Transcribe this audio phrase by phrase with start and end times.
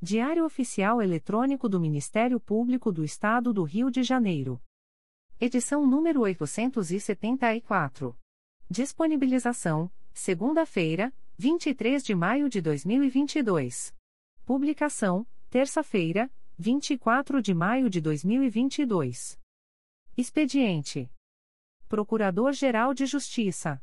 [0.00, 4.62] Diário Oficial Eletrônico do Ministério Público do Estado do Rio de Janeiro.
[5.40, 8.16] Edição número 874.
[8.70, 13.92] Disponibilização: segunda-feira, 23 de maio de 2022.
[14.44, 19.36] Publicação: terça-feira, 24 de maio de 2022.
[20.16, 21.10] Expediente:
[21.88, 23.82] Procurador-Geral de Justiça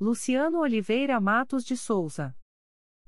[0.00, 2.34] Luciano Oliveira Matos de Souza.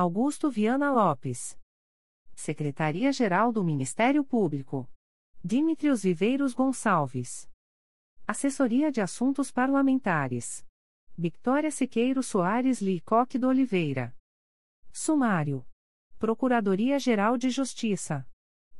[0.00, 1.58] Augusto Viana Lopes.
[2.32, 4.88] Secretaria-Geral do Ministério Público.
[5.44, 7.50] Dimitrios Viveiros Gonçalves.
[8.24, 10.64] Assessoria de Assuntos Parlamentares.
[11.16, 14.16] Victoria Siqueiro Soares Licoque do Oliveira.
[14.92, 15.66] Sumário.
[16.16, 18.24] Procuradoria-Geral de Justiça.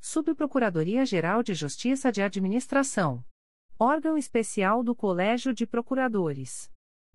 [0.01, 3.25] Subprocuradoria-Geral de Justiça de Administração.
[3.77, 6.71] Órgão Especial do Colégio de Procuradores.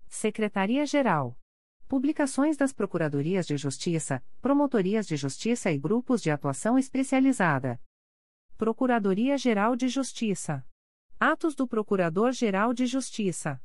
[0.08, 1.38] Secretaria-Geral.
[1.86, 7.78] Publicações das Procuradorias de Justiça, Promotorias de Justiça e Grupos de Atuação Especializada.
[8.56, 10.66] Procuradoria-Geral de Justiça.
[11.20, 13.60] Atos do Procurador-Geral de Justiça.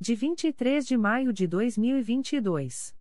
[0.00, 2.96] De 23 de maio de 2022.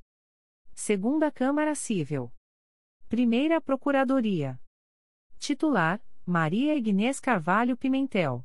[0.74, 2.32] Segunda Câmara Civil.
[3.08, 4.60] Primeira Procuradoria.
[5.38, 8.44] Titular: Maria Ignês Carvalho Pimentel.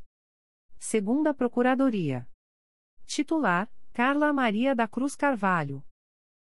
[0.80, 2.30] Segunda Procuradoria.
[3.08, 5.84] Titular: Carla Maria da Cruz Carvalho.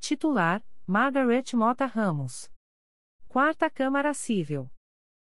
[0.00, 2.50] Titular: Margaret Mota Ramos.
[3.28, 4.68] Quarta Câmara Civil.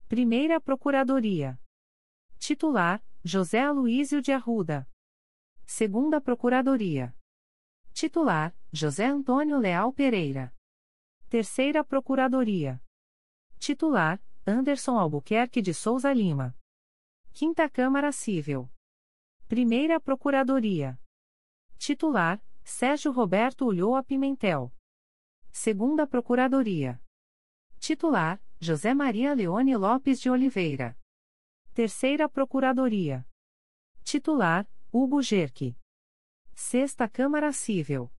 [0.08, 1.58] Primeira Procuradoria.
[2.38, 4.88] Titular: José Aloísio de Arruda.
[5.66, 7.12] Segunda Procuradoria.
[7.92, 10.54] Titular: José Antônio Leal Pereira.
[11.28, 12.83] Terceira Procuradoria.
[13.64, 16.54] Titular: Anderson Albuquerque de Souza Lima.
[17.32, 18.70] Quinta Câmara Civil.
[19.48, 21.00] Primeira Procuradoria.
[21.78, 24.70] Titular: Sérgio Roberto Ulloa Pimentel.
[25.50, 27.00] Segunda Procuradoria.
[27.78, 30.94] Titular: José Maria Leone Lopes de Oliveira.
[31.72, 33.26] Terceira Procuradoria.
[34.02, 35.74] Titular: Hugo Gerque.
[36.54, 38.12] Sexta Câmara Civil.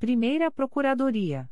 [0.00, 1.48] Primeira Procuradoria.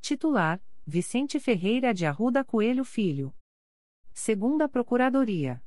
[0.00, 3.34] Titular: Vicente Ferreira de Arruda Coelho Filho.
[4.12, 5.60] Segunda Procuradoria.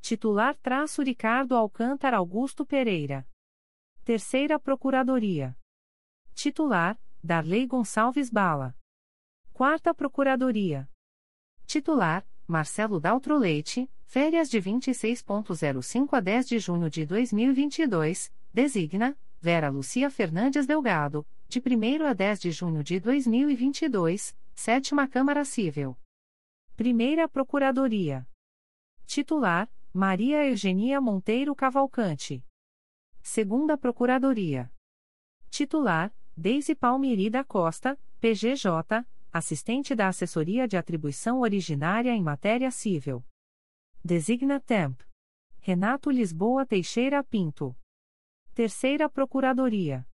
[0.00, 3.28] Titular: Traço Ricardo Alcântara Augusto Pereira.
[4.04, 5.58] Terceira Procuradoria.
[6.32, 8.72] Titular: Darley Gonçalves Bala.
[9.52, 10.88] Quarta Procuradoria.
[11.66, 19.68] Titular: Marcelo Daltro Leite, férias de 26.05 a 10 de junho de 2022, designa Vera
[19.70, 25.96] Lucia Fernandes Delgado, de 1 a 10 de junho de 2022, Sétima Câmara Civil.
[26.76, 28.28] Primeira Procuradoria.
[29.06, 32.44] Titular: Maria Eugenia Monteiro Cavalcante.
[33.22, 34.72] Segunda Procuradoria.
[35.48, 43.24] Titular: Deise Palmiri da Costa, PGJ, assistente da Assessoria de Atribuição Originária em Matéria Civil.
[44.04, 45.00] Designa Temp.
[45.60, 47.76] Renato Lisboa Teixeira Pinto.
[48.52, 50.06] Terceira Procuradoria.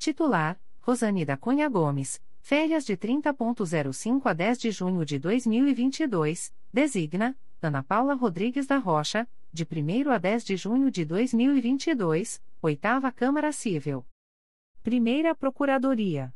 [0.00, 7.38] Titular: Rosane da Cunha Gomes, férias de 30.05 a 10 de junho de 2022, designa
[7.60, 13.52] Ana Paula Rodrigues da Rocha, de 1 a 10 de junho de 2022, Oitava Câmara
[13.52, 14.06] Civil.
[14.82, 16.34] Primeira Procuradoria.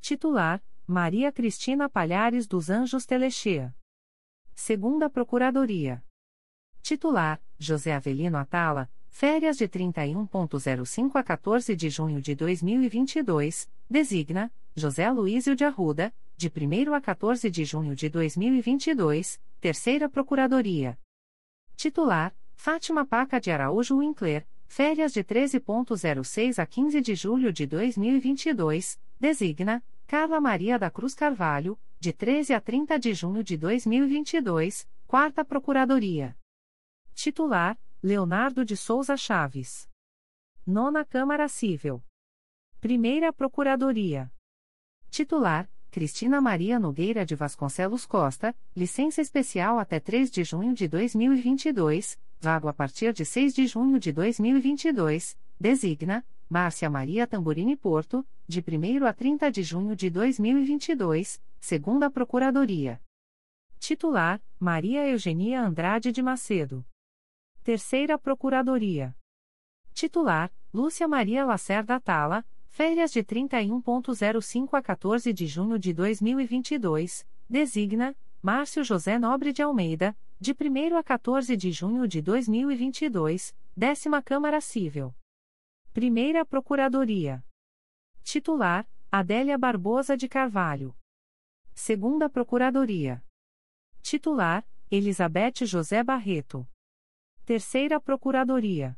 [0.00, 3.76] Titular: Maria Cristina Palhares dos Anjos Telechea.
[4.54, 6.02] Segunda Procuradoria.
[6.80, 15.10] Titular: José Avelino Atala, férias de 31.05 a 14 de junho de 2022, designa José
[15.10, 20.96] Luísio de Arruda, de 1 a 14 de junho de 2022, Terceira Procuradoria.
[21.74, 29.00] Titular: Fátima Paca de Araújo Winkler, férias de 13.06 a 15 de julho de 2022,
[29.18, 35.44] designa Carla Maria da Cruz Carvalho, de 13 a 30 de junho de 2022, Quarta
[35.44, 36.36] Procuradoria.
[37.16, 39.90] Titular: Leonardo de Souza Chaves.
[40.64, 42.00] Nona Câmara Civil.
[42.80, 44.32] Primeira Procuradoria.
[45.10, 52.16] Titular: Cristina Maria Nogueira de Vasconcelos Costa, licença especial até 3 de junho de 2022,
[52.40, 58.60] vago a partir de 6 de junho de 2022, designa Márcia Maria Tamburini Porto, de
[58.60, 63.02] 1 a 30 de junho de 2022, segundo a Procuradoria.
[63.80, 66.86] Titular: Maria Eugenia Andrade de Macedo.
[67.68, 69.14] Terceira Procuradoria.
[69.92, 78.16] Titular: Lúcia Maria Lacerda Tala, férias de 31.05 a 14 de junho de 2022, designa
[78.40, 84.62] Márcio José Nobre de Almeida, de 1 a 14 de junho de 2022, décima Câmara
[84.62, 85.14] Civil.
[85.92, 87.44] Primeira Procuradoria.
[88.22, 90.96] Titular: Adélia Barbosa de Carvalho.
[91.74, 93.22] Segunda Procuradoria.
[94.00, 96.66] Titular: Elizabeth José Barreto.
[97.48, 98.94] Terceira Procuradoria.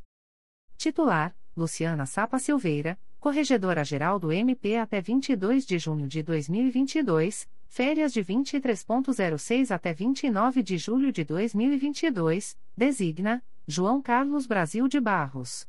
[0.77, 8.25] Titular: Luciana Sapa Silveira, Corregedora-Geral do MP até 22 de junho de 2022, férias de
[8.25, 15.69] 23.06 até 29 de julho de 2022, designa João Carlos Brasil de Barros.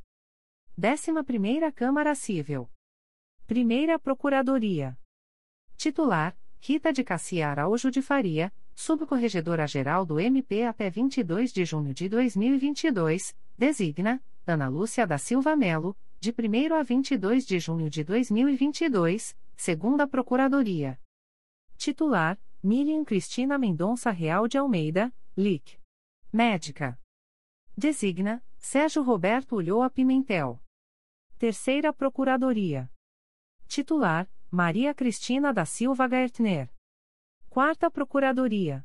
[0.76, 2.68] 11ª Câmara Civil.
[3.46, 4.98] Primeira Procuradoria.
[5.76, 12.08] Titular: Rita de Cassia Araújo de Faria, Subcorregedora-Geral do MP até 22 de junho de
[12.08, 19.36] 2022, designa Ana Lúcia da Silva Melo, de 1 a 22 de junho de 2022,
[19.56, 20.98] segunda Procuradoria.
[21.76, 25.78] Titular: Miriam Cristina Mendonça Real de Almeida, LIC.
[26.32, 26.98] Médica.
[27.76, 30.62] Designa Sérgio Roberto Ulloa Pimentel.
[31.38, 32.90] Terceira Procuradoria.
[33.66, 36.70] Titular: Maria Cristina da Silva Gaertner.
[37.52, 38.82] Quarta Procuradoria.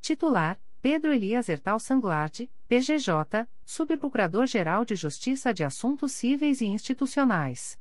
[0.00, 7.76] Titular: Pedro Elias Ertal Sanglart, PGJ, Subprocurador-Geral de Justiça de Assuntos Cíveis e Institucionais.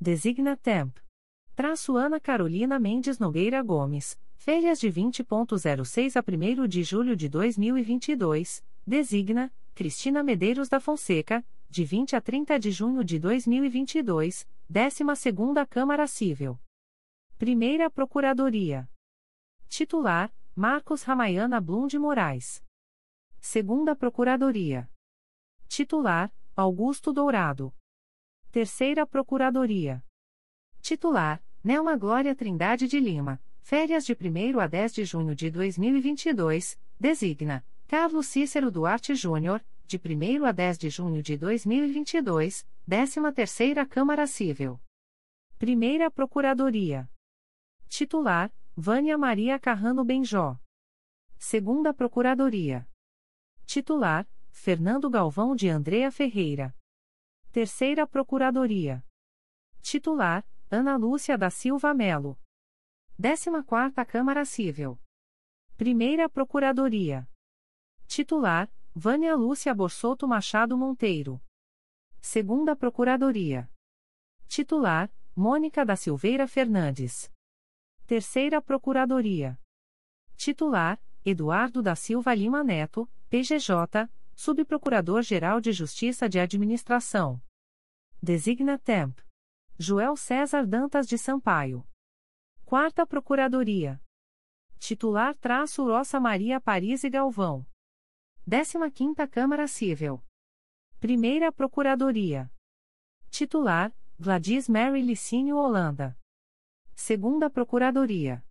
[0.00, 0.98] Designa Temp.
[1.56, 6.22] Traço Ana Carolina Mendes Nogueira Gomes, férias de 20.06 a
[6.62, 12.70] 1 de julho de 2022, designa Cristina Medeiros da Fonseca, de 20 a 30 de
[12.70, 16.56] junho de 2022, 12ª Câmara Civil.
[17.36, 18.88] Primeira Procuradoria.
[19.76, 22.62] Titular: Marcos Ramayana Blum de Moraes.
[23.40, 24.88] Segunda Procuradoria.
[25.66, 27.74] Titular: Augusto Dourado.
[28.52, 30.00] Terceira Procuradoria.
[30.80, 33.42] Titular: Nelma Glória Trindade de Lima.
[33.62, 36.78] Férias de 1 a 10 de junho de 2022.
[36.96, 42.64] Designa: Carlos Cícero Duarte Júnior, de 1 a 10 de junho de 2022.
[42.88, 44.80] 13ª Câmara Civil.
[45.58, 47.10] Primeira Procuradoria.
[47.88, 50.58] Titular: Vânia Maria Carrano Benjó.
[51.38, 52.88] Segunda Procuradoria.
[53.64, 56.76] Titular: Fernando Galvão de Andrea Ferreira.
[57.52, 59.06] Terceira Procuradoria.
[59.80, 62.36] Titular: Ana Lúcia da Silva Melo.
[63.16, 64.98] 14ª Câmara Civil.
[65.76, 67.28] Primeira Procuradoria.
[68.08, 71.40] Titular: Vânia Lúcia Borsoto Machado Monteiro.
[72.20, 73.70] Segunda Procuradoria.
[74.48, 77.32] Titular: Mônica da Silveira Fernandes.
[78.06, 79.58] Terceira Procuradoria.
[80.36, 87.42] Titular: Eduardo da Silva Lima Neto, PGJ, Subprocurador-Geral de Justiça de Administração.
[88.22, 89.18] Designa Temp.
[89.78, 91.82] Joel César Dantas de Sampaio.
[92.66, 93.98] Quarta Procuradoria.
[94.78, 97.66] Titular traço Roça Maria Paris e Galvão.
[98.46, 100.22] 15ª Câmara Civil.
[101.00, 102.52] Primeira Procuradoria.
[103.30, 106.14] Titular, Gladys Mary Licínio Holanda.
[106.94, 108.42] Segunda Procuradoria.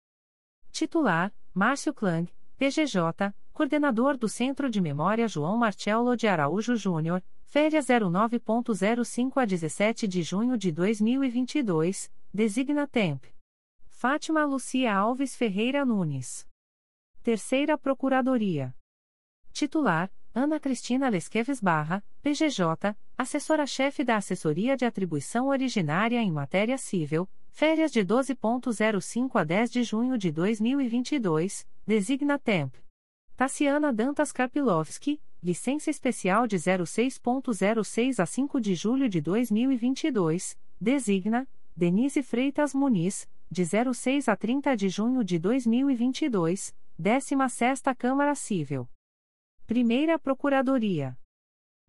[0.71, 7.85] Titular, Márcio Klang, PGJ, Coordenador do Centro de Memória João Marcelo de Araújo Júnior, férias
[7.87, 13.23] 09.05 a 17 de junho de 2022, designa Temp.
[13.89, 16.47] Fátima Lucia Alves Ferreira Nunes.
[17.21, 18.75] Terceira Procuradoria.
[19.53, 27.29] Titular, Ana Cristina Lesqueves Barra, PGJ, assessora-chefe da Assessoria de Atribuição Originária em Matéria Civil,
[27.53, 32.73] férias de 12.05 a 10 de junho de 2022, designa Temp.
[33.35, 42.23] Tassiana Dantas Karpilovski, licença especial de 06.06 a 5 de julho de 2022, designa Denise
[42.23, 48.89] Freitas Muniz, de 06 a 30 de junho de 2022, 16ª Câmara Civil.
[49.67, 51.15] Primeira Procuradoria.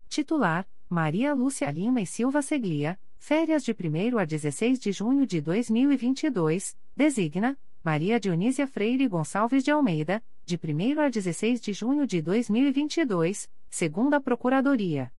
[0.07, 5.41] Titular: Maria Lúcia Lima e Silva Seglia, férias de 1 a 16 de junho de
[5.41, 12.21] 2022, designa Maria Dionísia Freire Gonçalves de Almeida, de 1 a 16 de junho de
[12.21, 15.11] 2022, segunda Procuradoria.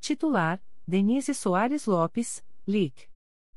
[0.00, 3.08] Titular: Denise Soares Lopes, LIC.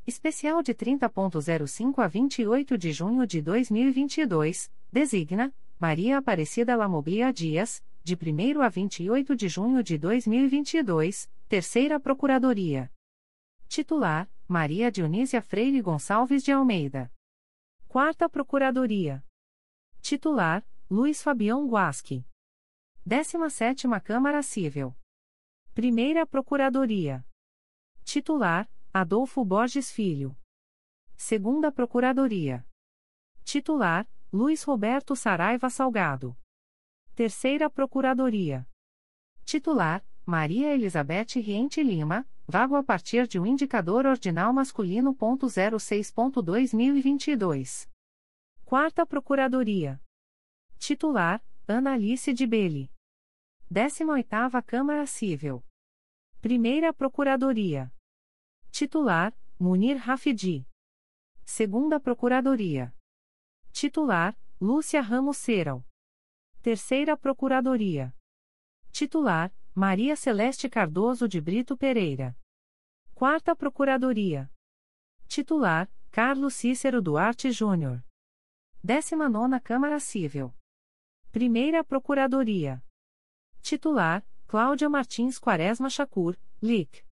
[0.06, 8.16] Especial de 30.05 a 28 de junho de 2022, designa Maria Aparecida Lamoblia Dias, de
[8.16, 12.92] 1 a 28 de junho de 2022, Terceira Procuradoria.
[13.68, 17.14] Titular: Maria Dionísia Freire Gonçalves de Almeida.
[17.88, 19.24] Quarta Procuradoria.
[20.02, 22.26] Titular: Luiz Fabião Guasque.
[23.08, 24.96] 17ª Câmara Civil.
[25.76, 27.24] Primeira Procuradoria.
[28.04, 30.36] Titular: Adolfo Borges Filho.
[31.16, 32.66] Segunda Procuradoria.
[33.44, 36.36] Titular: Luiz Roberto Saraiva Salgado.
[37.20, 38.66] Terceira Procuradoria.
[39.44, 45.14] Titular: Maria Elizabeth Riente Lima, vago a partir de um indicador ordinal masculino.
[45.14, 47.90] 06.2022.
[48.64, 50.02] Quarta Procuradoria.
[50.78, 52.90] Titular: Ana Alice de Belli.
[53.70, 55.62] 18ª Câmara Civil.
[56.40, 57.92] Primeira Procuradoria.
[58.72, 60.66] Titular: Munir Rafidi.
[61.44, 62.96] Segunda Procuradoria.
[63.74, 65.84] Titular: Lúcia Ramos Seral.
[66.62, 68.14] Terceira Procuradoria.
[68.92, 72.38] Titular: Maria Celeste Cardoso de Brito Pereira.
[73.16, 74.52] Quarta Procuradoria.
[75.26, 78.04] Titular: Carlos Cícero Duarte Júnior.
[78.84, 80.54] 19 Câmara Civil.
[81.32, 82.84] Primeira Procuradoria.
[83.62, 87.06] Titular: Cláudia Martins Quaresma Chacur, LIC.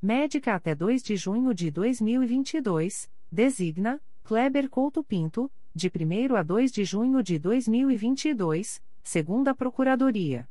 [0.00, 6.70] Médica até 2 de junho de 2022, designa Kleber Couto Pinto, de 1 a 2
[6.70, 10.48] de junho de 2022, segunda Procuradoria.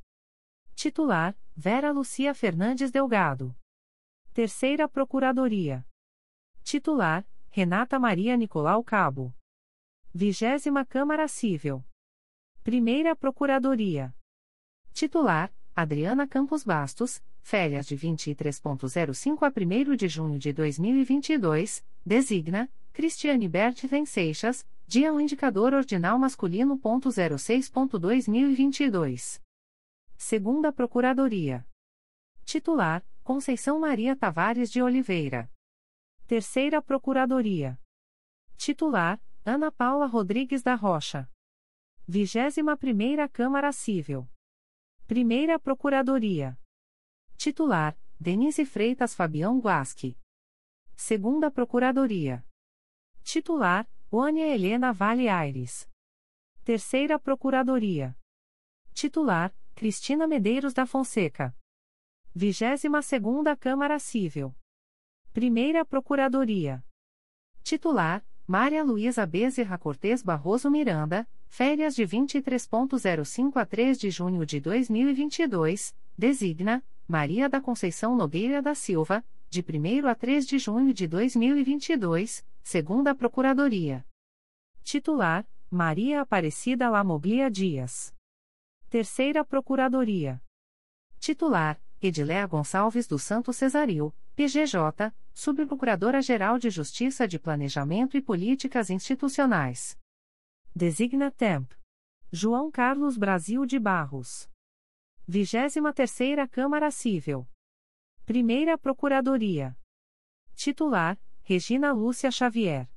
[0.75, 3.55] Titular: Vera Lucia Fernandes Delgado.
[4.33, 5.85] Terceira Procuradoria.
[6.63, 9.33] Titular: Renata Maria Nicolau Cabo.
[10.13, 11.83] Vigésima Câmara Civil.
[12.63, 14.13] Primeira Procuradoria.
[14.93, 23.47] Titular: Adriana Campos Bastos, férias de 23.05 a 1 de junho de 2022, designa Cristiane
[23.47, 26.77] Bertlen Seixas, dia um indicador ordinal masculino.
[26.77, 29.41] 06.2022.
[30.17, 31.65] Segunda Procuradoria.
[32.43, 35.49] Titular: Conceição Maria Tavares de Oliveira.
[36.27, 37.79] Terceira Procuradoria.
[38.57, 41.25] Titular: Ana Paula Rodrigues da Rocha.
[42.05, 44.29] 21 Primeira Câmara Civil.
[45.07, 46.59] Primeira Procuradoria.
[47.37, 50.17] Titular: Denise Freitas Fabião Guasque.
[50.97, 52.45] Segunda Procuradoria.
[53.23, 55.87] Titular: Wânia Helena Vale Aires.
[56.65, 58.13] Terceira Procuradoria.
[58.93, 61.55] Titular: Cristina Medeiros da Fonseca.
[62.35, 64.53] Vigésima Segunda Câmara Civil.
[65.31, 66.83] Primeira Procuradoria.
[67.63, 74.59] Titular: Maria Luísa Bezerra Cortes Barroso Miranda, férias de 23.05 a 3 de junho de
[74.59, 81.07] 2022, designa Maria da Conceição Nogueira da Silva, de 1 a 3 de junho de
[81.07, 84.05] 2022, segunda Procuradoria.
[84.83, 88.13] Titular: Maria Aparecida Lamoglia Dias.
[88.89, 90.41] Terceira Procuradoria.
[91.19, 99.97] Titular: Ediléa Gonçalves do Santo Cesaril, PGJ, Subprocuradora-Geral de Justiça de Planejamento e Políticas Institucionais.
[100.75, 101.71] Designa Temp.
[102.31, 104.49] João Carlos Brasil de Barros.
[105.29, 107.47] 23ª Câmara Civil.
[108.25, 109.77] Primeira Procuradoria.
[110.55, 111.19] Titular:
[111.51, 112.89] Regina Lúcia Xavier.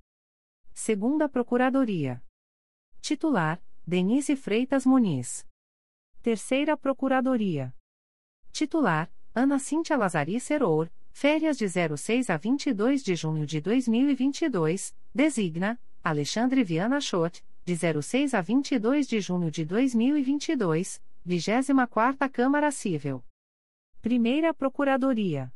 [0.73, 2.23] Segunda Procuradoria.
[3.01, 5.45] Titular: Denise Freitas Muniz.
[6.23, 7.75] Terceira Procuradoria.
[8.53, 15.77] Titular: Ana Cíntia Lazari Seror, férias de 06 a 22 de junho de 2022, designa
[16.05, 23.25] Alexandre Viana Schott, de 06 a 22 de junho de 2022, 24ª Câmara Civil.
[24.01, 25.53] Primeira Procuradoria.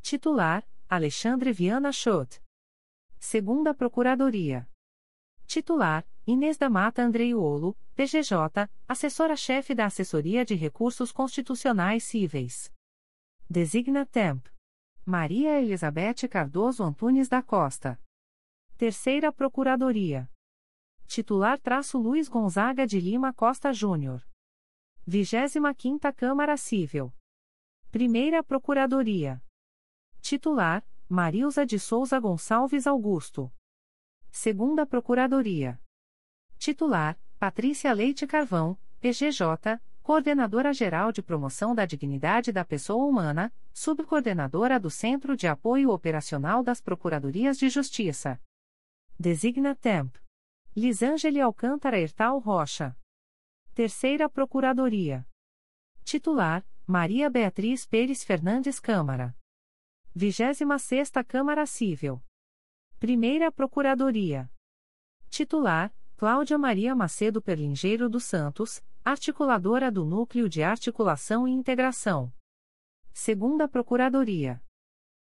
[0.00, 2.42] Titular: Alexandre Viana Schott.
[3.18, 4.68] Segunda Procuradoria.
[5.46, 12.70] Titular: Inês da Mata Andreiolo, PGJ, assessora-chefe da Assessoria de Recursos Constitucionais Cíveis.
[13.48, 14.46] Designa Temp.
[15.06, 18.00] Maria Elizabeth Cardoso Antunes da Costa.
[18.76, 20.30] Terceira Procuradoria.
[21.06, 24.26] Titular traço Luiz Gonzaga de Lima Costa Júnior.
[25.08, 27.12] 25ª Câmara Civil.
[27.90, 29.43] Primeira Procuradoria.
[30.24, 33.52] Titular: Marilza de Souza Gonçalves Augusto.
[34.32, 35.78] Segunda Procuradoria.
[36.56, 44.88] Titular: Patrícia Leite Carvão, PGJ, Coordenadora-Geral de Promoção da Dignidade da Pessoa Humana, Subcoordenadora do
[44.88, 48.40] Centro de Apoio Operacional das Procuradorias de Justiça.
[49.20, 50.16] Designa Temp.
[50.74, 52.96] Lisângeli Alcântara Hertal Rocha.
[53.74, 55.28] Terceira Procuradoria.
[56.02, 59.36] Titular: Maria Beatriz Pérez Fernandes Câmara.
[60.16, 62.22] 26 Câmara Civil.
[63.00, 64.48] Primeira Procuradoria.
[65.28, 72.32] Titular: Cláudia Maria Macedo Perlingeiro dos Santos, articuladora do Núcleo de Articulação e Integração.
[73.12, 74.62] Segunda Procuradoria.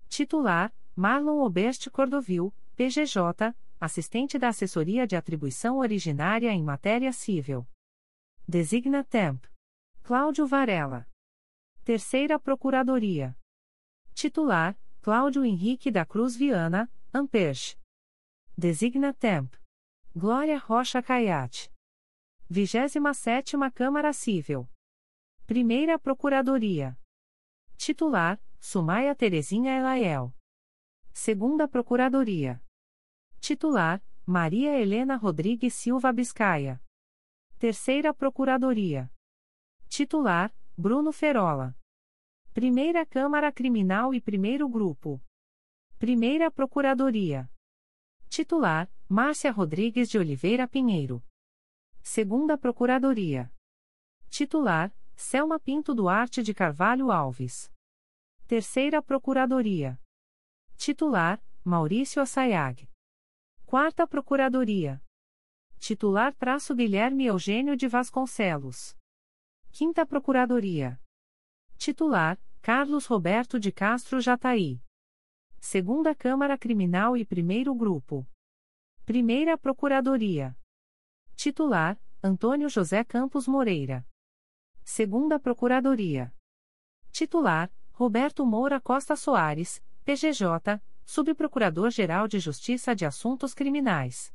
[0.08, 7.64] Titular: Marlon Oberste Cordovil, PGJ, assistente da Assessoria de Atribuição Originária em Matéria Civil.
[8.48, 9.44] Designa Temp.
[10.02, 11.08] Cláudio Varela.
[11.84, 13.36] Terceira Procuradoria.
[14.14, 17.76] Titular: Cláudio Henrique da Cruz Viana, Amperche.
[18.56, 19.56] Designa Temp.
[20.14, 21.70] Glória Rocha Caiate.
[22.48, 24.68] 27 Câmara Civil.
[25.46, 26.96] Primeira Procuradoria.
[27.76, 30.32] Titular: Sumaia Terezinha Elaiel.
[31.12, 32.62] Segunda Procuradoria.
[33.40, 36.80] Titular: Maria Helena Rodrigues Silva Biscaia.
[37.58, 39.10] Terceira Procuradoria.
[39.88, 41.74] Titular: Bruno Ferola.
[42.54, 45.18] Primeira Câmara Criminal e Primeiro Grupo.
[45.98, 47.50] Primeira Procuradoria.
[48.28, 51.24] Titular: Márcia Rodrigues de Oliveira Pinheiro.
[52.02, 53.50] Segunda Procuradoria.
[54.28, 57.72] Titular: Selma Pinto Duarte de Carvalho Alves.
[58.46, 59.98] Terceira Procuradoria.
[60.76, 62.86] Titular: Maurício Assayag.
[63.64, 65.02] Quarta Procuradoria.
[65.78, 68.94] Titular: Traço Guilherme Eugênio de Vasconcelos.
[69.70, 71.01] Quinta Procuradoria.
[71.84, 74.80] Titular: Carlos Roberto de Castro Jataí.
[75.58, 78.24] Segunda Câmara Criminal e Primeiro Grupo.
[79.04, 80.56] Primeira Procuradoria.
[81.34, 84.06] Titular: Antônio José Campos Moreira.
[84.84, 86.32] Segunda Procuradoria.
[87.10, 94.32] Titular: Roberto Moura Costa Soares, PGJ, Subprocurador-Geral de Justiça de Assuntos Criminais.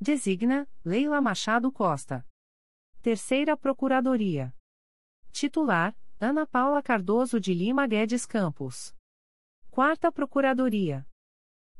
[0.00, 2.26] Designa: Leila Machado Costa.
[3.02, 4.56] Terceira Procuradoria.
[5.32, 8.94] Titular: Ana Paula Cardoso de Lima Guedes Campos.
[9.72, 11.04] Quarta Procuradoria.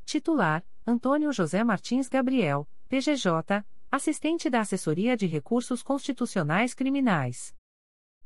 [0.03, 7.55] Titular: Antônio José Martins Gabriel, PGJ, assistente da Assessoria de Recursos Constitucionais Criminais.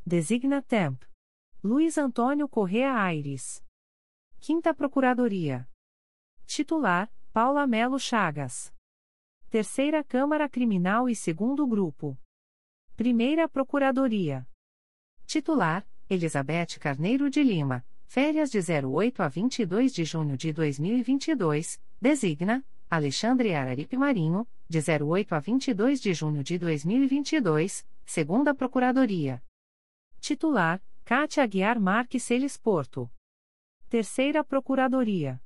[0.03, 1.03] Designa Temp.
[1.63, 3.63] Luiz Antônio Correa Aires.
[4.39, 5.69] Quinta Procuradoria.
[6.47, 8.73] Titular: Paula Melo Chagas.
[9.51, 12.17] Terceira Câmara Criminal e Segundo Grupo.
[12.95, 14.49] Primeira Procuradoria.
[15.27, 17.85] Titular: Elizabeth Carneiro de Lima.
[18.05, 21.81] Férias de 08 a 22 de junho de 2022.
[21.99, 29.43] Designa: Alexandre Araripe Marinho, de 08 a 22 de junho de 2022, segunda Procuradoria.
[30.21, 33.11] Titular: Cátia Aguiar Marques Celes Porto.
[33.89, 35.41] Terceira Procuradoria.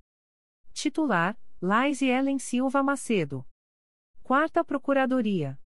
[0.74, 3.48] Titular: Laís Ellen Silva Macedo.
[4.22, 5.60] Quarta Procuradoria.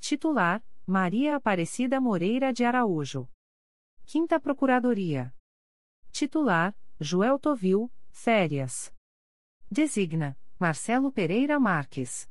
[0.00, 3.28] Titular: Maria Aparecida Moreira de Araújo.
[4.06, 5.34] Quinta Procuradoria.
[6.12, 8.92] Titular: Joel Tovil, Férias.
[9.70, 12.30] Designa: Marcelo Pereira Marques.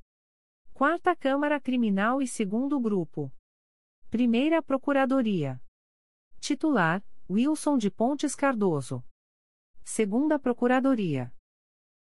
[0.74, 3.34] Quarta Câmara Criminal e Segundo Grupo.
[4.10, 5.62] Primeira Procuradoria.
[6.40, 9.04] Titular: Wilson de Pontes Cardoso.
[9.84, 11.36] Segunda Procuradoria.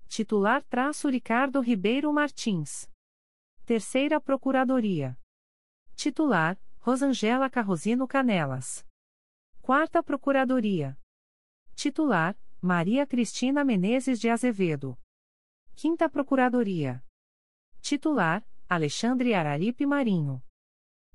[0.08, 2.90] Titular: Traço Ricardo Ribeiro Martins.
[3.64, 5.16] Terceira Procuradoria.
[5.94, 8.84] Titular: Rosangela Carrosino Canelas.
[9.62, 10.98] Quarta Procuradoria.
[11.74, 14.98] Titular: Maria Cristina Menezes de Azevedo.
[15.74, 17.04] Quinta Procuradoria.
[17.80, 20.42] Titular: Alexandre Araripe Marinho.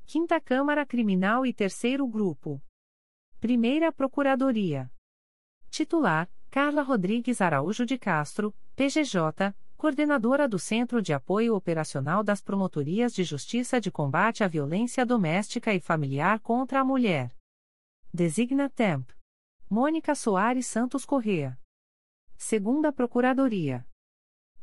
[0.05, 2.61] Quinta Câmara Criminal e Terceiro Grupo.
[3.39, 4.91] Primeira Procuradoria.
[5.69, 13.13] Titular: Carla Rodrigues Araújo de Castro, PGJ, Coordenadora do Centro de Apoio Operacional das Promotorias
[13.13, 17.35] de Justiça de Combate à Violência Doméstica e Familiar contra a Mulher.
[18.15, 19.11] Designa Temp.
[19.69, 21.59] Mônica Soares Santos Correa.
[22.37, 23.85] Segunda Procuradoria.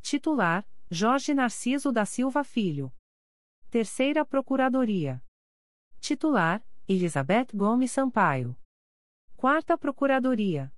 [0.00, 2.90] Titular: Jorge Narciso da Silva Filho.
[3.70, 5.22] Terceira Procuradoria.
[6.00, 8.56] Titular: Elizabeth Gomes Sampaio.
[9.36, 10.72] Quarta Procuradoria.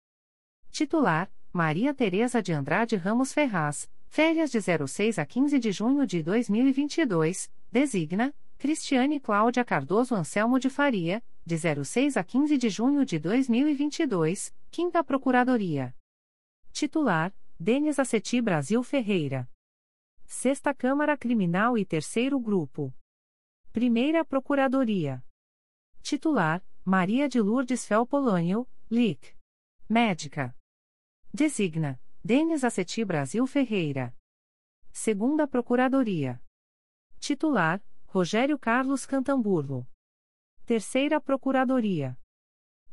[0.73, 3.89] Titular: Maria Tereza de Andrade Ramos Ferraz.
[4.09, 7.53] Férias de 06 a 15 de junho de 2022.
[7.71, 14.55] Designa: Cristiane Cláudia Cardoso Anselmo de Faria, de 06 a 15 de junho de 2022,
[14.71, 15.95] Quinta Procuradoria.
[16.73, 19.49] Titular: Denis Aceti Brasil Ferreira.
[20.25, 22.95] Sexta Câmara Criminal e Terceiro Grupo.
[23.73, 25.23] Primeira Procuradoria.
[26.03, 29.37] Titular: Maria de Lourdes Felpolânio, LIC.
[29.87, 30.57] Médica.
[31.33, 34.17] Designa: Denis Aceti Brasil Ferreira.
[34.91, 36.43] Segunda Procuradoria.
[37.21, 39.87] Titular: Rogério Carlos Cantamburlo.
[40.67, 42.19] Terceira Procuradoria.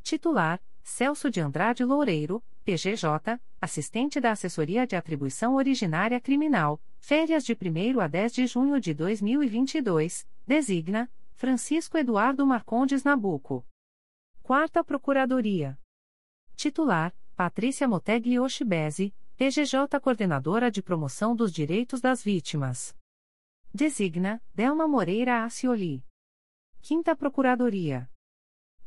[0.03, 7.53] Titular: Celso de Andrade Loureiro, PGJ, assistente da Assessoria de Atribuição Originária Criminal, férias de
[7.53, 13.65] 1 a 10 de junho de 2022, designa Francisco Eduardo Marcondes Nabuco.
[14.43, 15.79] Quarta Procuradoria.
[16.57, 22.93] Titular: Patrícia Motegli Oshibese, PGJ Coordenadora de Promoção dos Direitos das Vítimas.
[23.73, 26.03] Designa, Delma Moreira Acioli.
[26.81, 28.09] Quinta Procuradoria.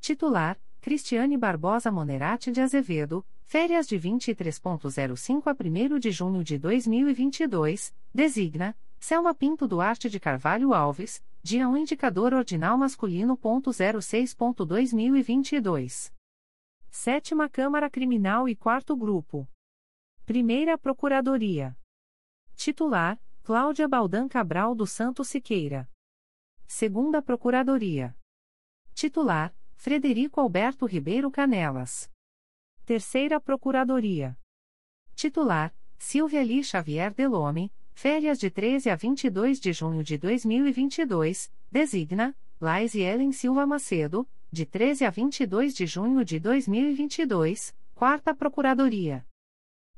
[0.00, 5.54] Titular, Cristiane Barbosa Monerati de Azevedo, férias de 23.05 a 1
[6.00, 12.76] de junho de 2022, designa, Selma Pinto Duarte de Carvalho Alves, dia 1 indicador ordinal
[12.76, 16.12] masculino ponto 06.2022.
[16.90, 19.48] Sétima Câmara Criminal e Quarto Grupo.
[20.26, 21.78] Primeira Procuradoria.
[22.56, 25.88] Titular: Cláudia Baldan Cabral do Santo Siqueira.
[26.76, 28.16] Segunda Procuradoria.
[28.94, 32.10] Titular: Frederico Alberto Ribeiro Canelas.
[32.84, 34.36] Terceira Procuradoria.
[35.14, 42.36] Titular: Silvia Lee Xavier Delome, férias de 13 a 22 de junho de 2022, designa,
[42.60, 49.24] Laís Ellen Silva Macedo, de 13 a 22 de junho de 2022, Quarta Procuradoria.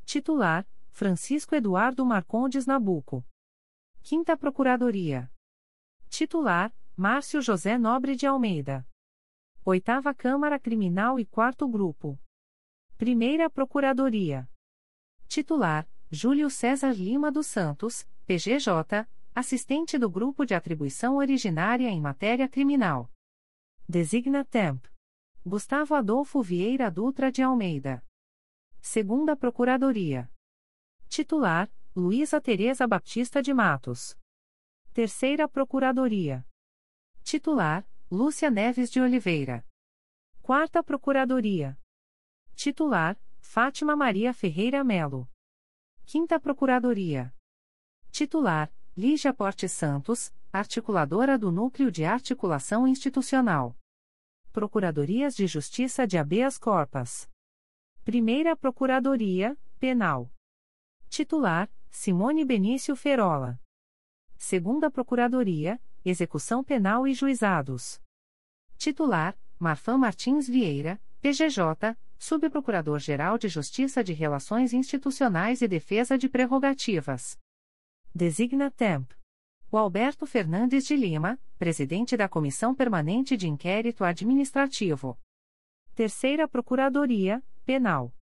[0.05, 3.25] Titular: Francisco Eduardo Marcondes Nabuco.
[4.03, 5.31] Quinta Procuradoria.
[6.19, 8.89] Titular: Márcio José Nobre de Almeida.
[9.63, 12.19] Oitava Câmara Criminal e Quarto Grupo.
[12.97, 14.49] Primeira Procuradoria.
[15.29, 22.49] Titular: Júlio César Lima dos Santos, PGJ, assistente do Grupo de Atribuição Originária em Matéria
[22.49, 23.13] Criminal.
[23.87, 24.87] Designa Temp.
[25.45, 28.03] Gustavo Adolfo Vieira Dutra de Almeida.
[28.81, 30.33] Segunda Procuradoria.
[31.11, 34.17] Titular: Luísa Tereza Baptista de Matos.
[34.97, 36.43] Terceira Procuradoria.
[37.23, 39.63] Titular: Lúcia Neves de Oliveira.
[40.41, 41.79] Quarta Procuradoria.
[42.55, 45.29] Titular: Fátima Maria Ferreira Melo.
[46.07, 47.31] Quinta Procuradoria.
[48.11, 53.77] Titular: Lígia Porte Santos, articuladora do Núcleo de Articulação Institucional.
[54.51, 57.29] Procuradorias de Justiça de Habeas Corpus.
[58.03, 60.33] Primeira Procuradoria, Penal.
[61.11, 63.61] Titular: Simone Benício Ferola.
[64.39, 68.01] Segunda Procuradoria, Execução Penal e Juizados.
[68.77, 77.39] Titular: Marfã Martins Vieira, PGJ, Subprocurador-Geral de Justiça de Relações Institucionais e Defesa de Prerrogativas.
[78.15, 79.11] Designa Temp.
[79.71, 85.19] O Alberto Fernandes de Lima, Presidente da Comissão Permanente de Inquérito Administrativo.
[85.95, 88.15] Terceira Procuradoria, Penal.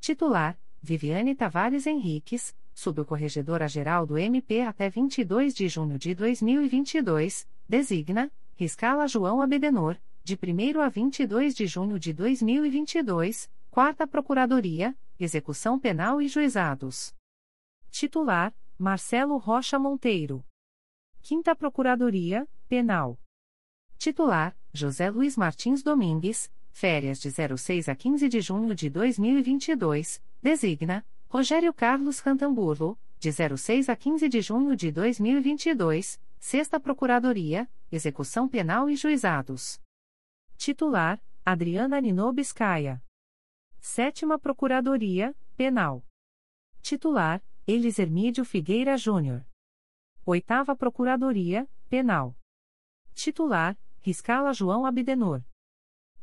[0.00, 9.06] Titular, Viviane Tavares Henriques, Subcorregedora-Geral do MP até 22 de junho de 2022, designa, Riscala
[9.06, 16.28] João Abedenor, de 1 a 22 de junho de 2022, Quarta Procuradoria, Execução Penal e
[16.28, 17.14] Juizados.
[17.90, 20.44] Titular, Marcelo Rocha Monteiro.
[21.22, 23.18] Quinta Procuradoria, Penal.
[23.96, 31.06] Titular, José Luiz Martins Domingues, férias de 06 a 15 de junho de 2022, designa,
[31.36, 38.88] Rogério Carlos Cantamburlo, de 06 a 15 de junho de 2022, Sexta Procuradoria, Execução Penal
[38.88, 39.82] e Juizados.
[40.56, 43.02] Titular, Adriana Ninobis Caia.
[43.80, 46.06] Sétima Procuradoria, Penal.
[46.80, 49.44] Titular, Elis Hermídio Figueira Júnior.
[50.24, 52.38] Oitava Procuradoria, Penal.
[53.12, 55.42] Titular, Riscala João Abdenor.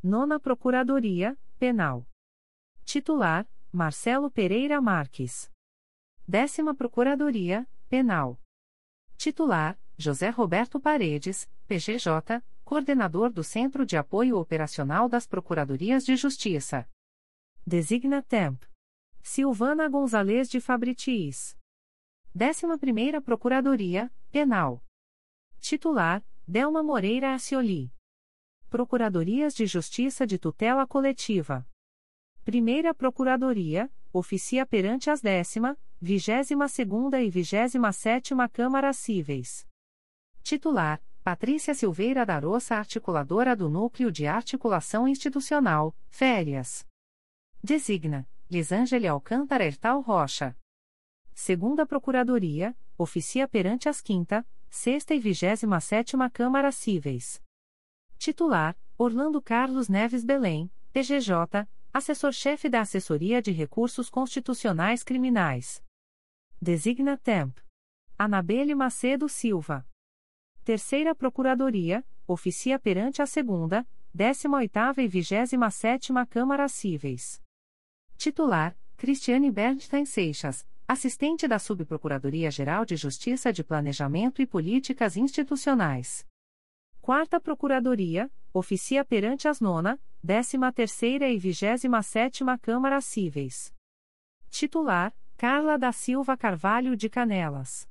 [0.01, 2.07] Nona Procuradoria, Penal.
[2.85, 5.49] Titular, Marcelo Pereira Marques.
[6.27, 8.37] Décima Procuradoria, Penal.
[9.15, 16.85] Titular, José Roberto Paredes, PGJ, Coordenador do Centro de Apoio Operacional das Procuradorias de Justiça.
[17.65, 18.61] Designa Temp.
[19.23, 21.57] Silvana Gonzalez de Fabritis.
[22.35, 24.83] Décima Primeira Procuradoria, Penal.
[25.61, 27.93] Titular, Delma Moreira Acioli.
[28.69, 31.65] Procuradorias de Justiça de Tutela Coletiva.
[32.43, 39.67] Primeira Procuradoria, oficia perante as décima, vigésima segunda e vigésima sétima Câmaras Cíveis.
[40.41, 46.83] Titular, Patrícia Silveira da Roça Articuladora do Núcleo de Articulação Institucional, Férias.
[47.63, 50.57] Designa, Lisângele Alcântara Ertal Rocha.
[51.35, 57.39] Segunda Procuradoria, oficia perante as quinta, sexta e vigésima sétima Câmaras Cíveis.
[58.17, 65.83] Titular, Orlando Carlos Neves Belém, PGJ, Assessor-chefe da Assessoria de Recursos Constitucionais Criminais.
[66.61, 67.57] Designa Temp.
[68.17, 69.85] Anabelle Macedo Silva.
[70.63, 77.41] Terceira Procuradoria, oficia perante a Segunda, 18ª e 27ª Câmaras Cíveis.
[78.15, 86.25] Titular, Cristiane Bernstein Seixas, assistente da Subprocuradoria-Geral de Justiça de Planejamento e Políticas Institucionais.
[87.01, 93.73] Quarta Procuradoria, oficia perante as nona, décima terceira e vigésima sétima Câmaras Cíveis.
[94.49, 97.87] Titular, Carla da Silva Carvalho de Canelas.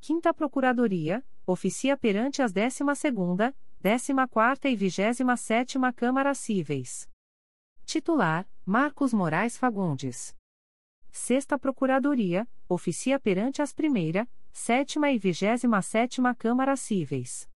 [0.00, 7.08] Quinta Procuradoria, oficia perante as décima segunda, décima quarta e vigésima sétima Câmaras Cíveis.
[7.84, 10.36] Titular, Marcos Moraes Fagundes.
[11.10, 17.48] Sexta Procuradoria, oficia perante as primeira, sétima e vigésima sétima Câmaras Cíveis.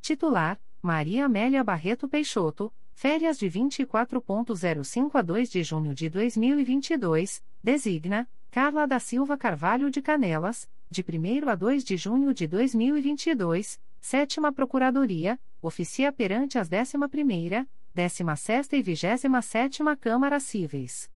[0.00, 8.28] Titular, Maria Amélia Barreto Peixoto, férias de 24.05 a 2 de junho de 2022, designa,
[8.50, 14.52] Carla da Silva Carvalho de Canelas, de 1 a 2 de junho de 2022, Sétima
[14.52, 21.10] Procuradoria, oficia perante as 11ª, 16ª e 27ª Câmaras Cíveis.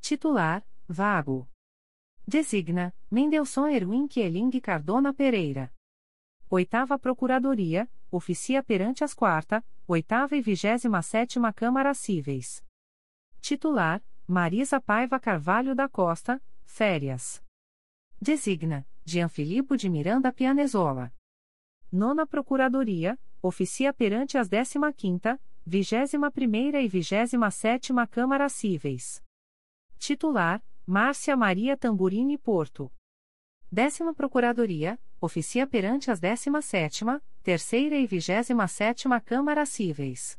[0.00, 1.48] Titular, vago.
[2.26, 5.72] Designa, Mendelson Erwin Kieling Cardona Pereira.
[6.50, 12.64] Oitava Procuradoria, oficia perante as quarta, oitava e vigésima sétima Câmaras Cíveis.
[13.40, 17.42] Titular, Marisa Paiva Carvalho da Costa, férias.
[18.20, 21.12] Designa, Jean Filipe de Miranda Pianezola.
[21.90, 29.22] Nona Procuradoria, oficia perante as décima quinta, vigésima primeira e vigésima sétima Câmaras Cíveis.
[29.98, 32.92] Titular, Márcia Maria Tamburini Porto.
[33.70, 37.04] Décima Procuradoria, oficia perante as 17
[37.48, 38.52] terceira e 27
[39.24, 40.38] Câmaras Cíveis.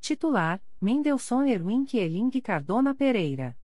[0.00, 3.56] Titular, Mendelson Erwin Kieling Cardona Pereira.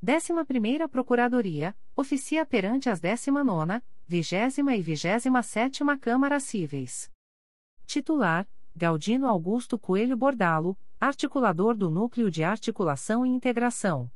[0.00, 7.10] Décima primeira Procuradoria, oficia perante as 19 vigésima e 27 Câmaras Cíveis.
[7.84, 14.10] Titular, Galdino Augusto Coelho Bordalo, articulador do Núcleo de Articulação e Integração.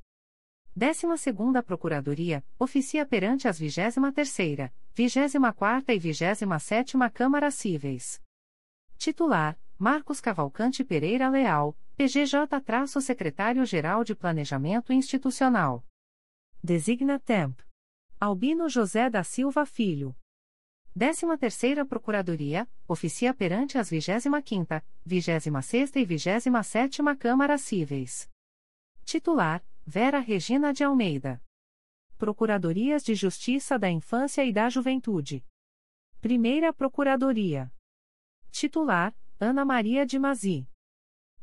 [0.77, 8.21] 12ª Procuradoria, oficia perante as 23ª, 24ª e 27ª Câmaras Cíveis.
[8.99, 15.87] Titular, Marcos Cavalcante Pereira Leal, PGJ-Secretário-Geral de Planejamento Institucional.
[16.61, 17.61] Designa Temp.
[18.19, 20.17] Albino José da Silva Filho.
[20.97, 28.29] 13ª Procuradoria, oficia perante as 25ª, 26ª e 27ª Câmaras Cíveis.
[29.05, 31.43] Titular: Vera Regina de Almeida.
[32.17, 35.45] Procuradorias de Justiça da Infância e da Juventude.
[36.23, 37.71] Primeira Procuradoria.
[38.51, 40.67] Titular: Ana Maria de Mazi.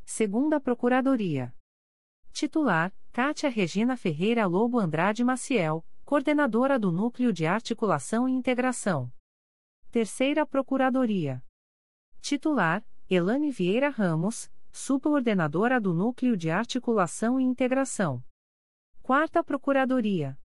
[0.04, 1.54] Segunda Procuradoria.
[2.32, 9.12] Titular: Cátia Regina Ferreira Lobo Andrade Maciel, coordenadora do Núcleo de Articulação e Integração.
[9.92, 11.44] Terceira Procuradoria.
[12.20, 18.20] Titular: Elane Vieira Ramos, subcoordenadora do Núcleo de Articulação e Integração.
[19.02, 20.38] Quarta Procuradoria.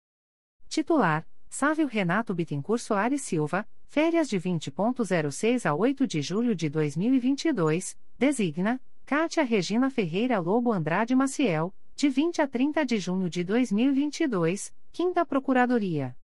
[0.69, 7.99] Titular: Sávio Renato Bittencourt Soares Silva, férias de 20.06 a 8 de julho de 2022,
[8.17, 14.73] designa Cátia Regina Ferreira Lobo Andrade Maciel, de 20 a 30 de junho de 2022,
[14.93, 16.17] Quinta Procuradoria.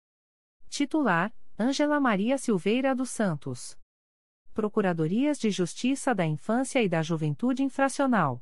[0.69, 3.77] Titular: Ângela Maria Silveira dos Santos.
[4.55, 8.40] Procuradorias de Justiça da Infância e da Juventude Infracional.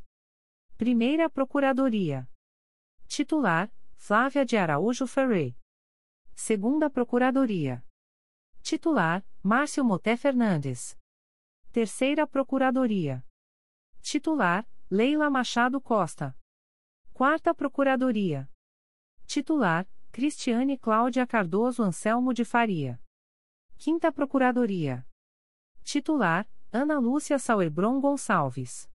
[0.77, 2.29] Primeira Procuradoria.
[3.09, 5.57] Titular: Flávia de Araújo Ferrey.
[6.35, 7.83] Segunda Procuradoria.
[8.63, 10.97] Titular: Márcio Moté Fernandes.
[11.73, 13.25] Terceira Procuradoria.
[14.03, 16.37] Titular: Leila Machado Costa.
[17.13, 18.49] Quarta Procuradoria.
[19.27, 23.03] Titular: Cristiane Cláudia Cardoso Anselmo de Faria.
[23.79, 25.05] Quinta Procuradoria.
[25.83, 28.89] Titular: Ana Lúcia Sauerbron Gonçalves.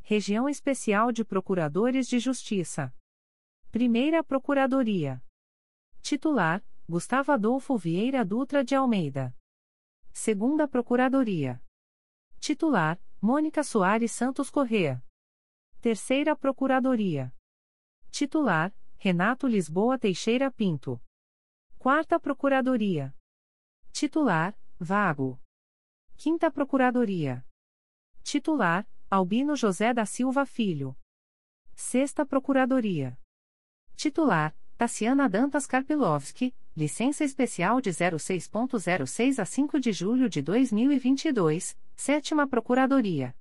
[0.00, 2.92] Região Especial de Procuradores de Justiça.
[3.74, 5.20] Primeira Procuradoria.
[6.00, 9.36] Titular: Gustavo Adolfo Vieira Dutra de Almeida.
[10.12, 11.60] Segunda Procuradoria.
[12.38, 15.04] Titular: Mônica Soares Santos Correa.
[15.80, 17.34] Terceira Procuradoria.
[18.12, 21.02] Titular: Renato Lisboa Teixeira Pinto.
[21.76, 23.12] Quarta Procuradoria.
[23.90, 25.42] Titular: Vago.
[26.16, 27.44] Quinta Procuradoria.
[28.22, 30.96] Titular: Albino José da Silva Filho.
[31.74, 33.18] Sexta Procuradoria.
[33.96, 42.46] Titular: Tassiana Dantas Karpilovski, licença especial de 06.06 a 5 de julho de 2022, Sétima
[42.46, 43.34] Procuradoria.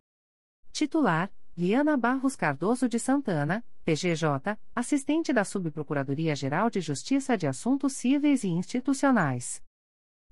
[0.72, 8.44] Titular: Liana Barros Cardoso de Santana, PGJ, assistente da Subprocuradoria-Geral de Justiça de Assuntos Cíveis
[8.44, 9.62] e Institucionais.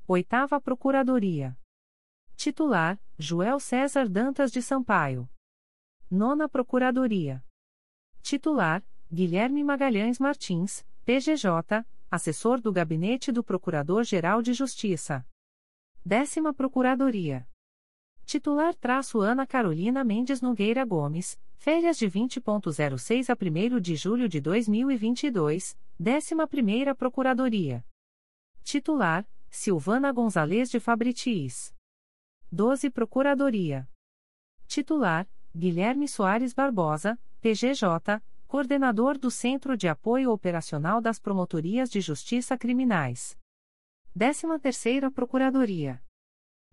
[0.08, 1.58] Oitava Procuradoria.
[2.36, 5.30] Titular: Joel César Dantas de Sampaio.
[6.10, 7.44] Nona Procuradoria.
[8.22, 15.28] Titular: Guilherme Magalhães Martins, PGJ, assessor do Gabinete do Procurador-Geral de Justiça.
[16.06, 17.46] Décima Procuradoria.
[18.26, 24.40] Titular traço Ana Carolina Mendes Nogueira Gomes, férias de 20.06 a 1 de julho de
[24.40, 27.86] 2022, 11ª Procuradoria.
[28.64, 31.76] Titular, Silvana Gonzalez de Fabritis.
[32.50, 33.90] 12 Procuradoria.
[34.68, 38.22] Titular, Guilherme Soares Barbosa, PGJ,
[38.52, 43.40] Coordenador do Centro de Apoio Operacional das Promotorias de Justiça Criminais.
[44.14, 46.04] 13ª Procuradoria.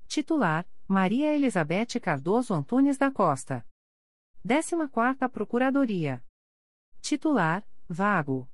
[0.09, 3.65] Titular, Maria Elizabeth Cardoso Antunes da Costa.
[4.45, 6.21] 14ª Procuradoria.
[7.01, 8.51] Titular, Vago.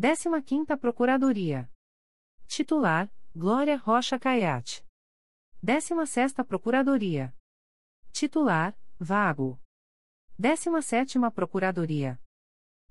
[0.00, 1.70] 15ª Procuradoria.
[2.46, 4.82] Titular, Glória Rocha Caiate.
[5.62, 7.36] 16ª Procuradoria.
[8.10, 9.60] Titular, Vago.
[10.40, 12.18] 17ª Procuradoria.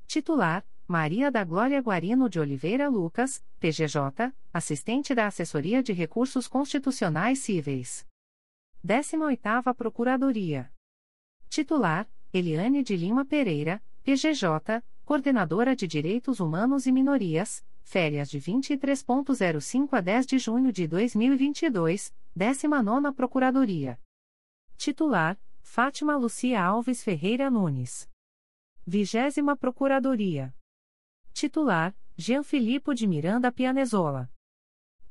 [0.07, 7.39] Titular, Maria da Glória Guarino de Oliveira Lucas, PGJ, assistente da Assessoria de Recursos Constitucionais
[7.39, 8.07] Cíveis.
[8.85, 10.71] 18ª Procuradoria.
[11.49, 19.89] Titular: Eliane de Lima Pereira, PGJ, Coordenadora de Direitos Humanos e Minorias, férias de 23.05
[19.91, 23.99] a 10 de junho de 2022, 19ª Procuradoria.
[24.77, 28.07] Titular: Fátima Lucia Alves Ferreira Nunes.
[28.89, 30.55] 20 Procuradoria.
[31.33, 34.31] Titular: Jean Filippo de Miranda Pianezola.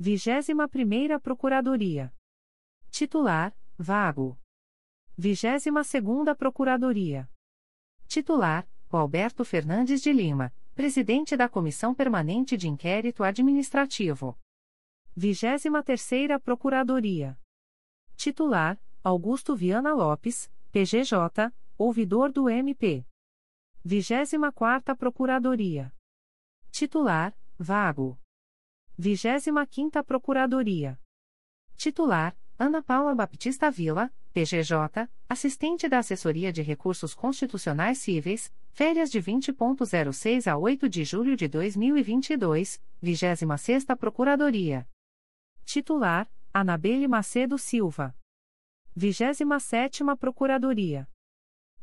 [0.00, 2.10] 21ª Procuradoria.
[2.90, 4.40] Titular: Vago.
[5.20, 7.28] 22ª Procuradoria.
[8.08, 14.38] Titular: Alberto Fernandes de Lima, Presidente da Comissão Permanente de Inquérito Administrativo.
[15.14, 17.38] 23ª Procuradoria.
[18.16, 23.06] Titular: Augusto Viana Lopes, PGJ, Ouvidor do MP.
[23.86, 25.94] 24ª Procuradoria.
[26.72, 28.18] Titular: Vago.
[28.98, 30.98] 25ª Procuradoria.
[31.76, 39.22] Titular: Ana Paula Baptista Vila, PGJ, assistente da Assessoria de Recursos Constitucionais Cíveis, férias de
[39.22, 44.88] 20.06 a 8 de julho de 2022, 26ª Procuradoria.
[45.64, 48.16] Titular: Anabelle Macedo Silva.
[48.96, 51.08] 27 Procuradoria.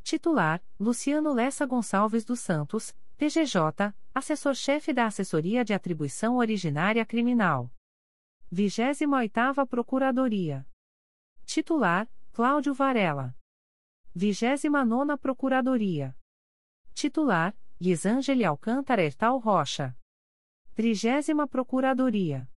[0.03, 7.71] Titular: Luciano Lessa Gonçalves dos Santos, PGJ, Assessor-Chefe da Assessoria de Atribuição Originária Criminal.
[8.51, 10.67] 28 Procuradoria.
[11.45, 13.33] Titular: Cláudio Varela.
[14.13, 16.13] 29 Procuradoria.
[16.93, 19.97] Titular: Lisângele Alcântara Ertal Rocha.
[20.75, 22.47] 30 Procuradoria.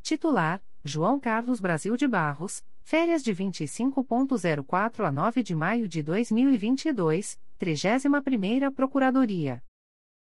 [0.00, 7.38] Titular: João Carlos Brasil de Barros, férias de 25.04 a 9 de maio de 2022,
[7.60, 9.62] 31ª Procuradoria.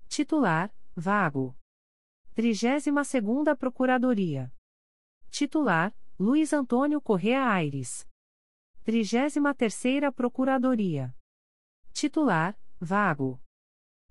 [0.09, 1.55] Titular: Vago.
[2.35, 4.51] 32ª Procuradoria.
[5.29, 8.09] Titular: Luiz Antônio Correa Aires.
[8.87, 11.15] 33ª Procuradoria.
[11.93, 13.39] Titular: Vago.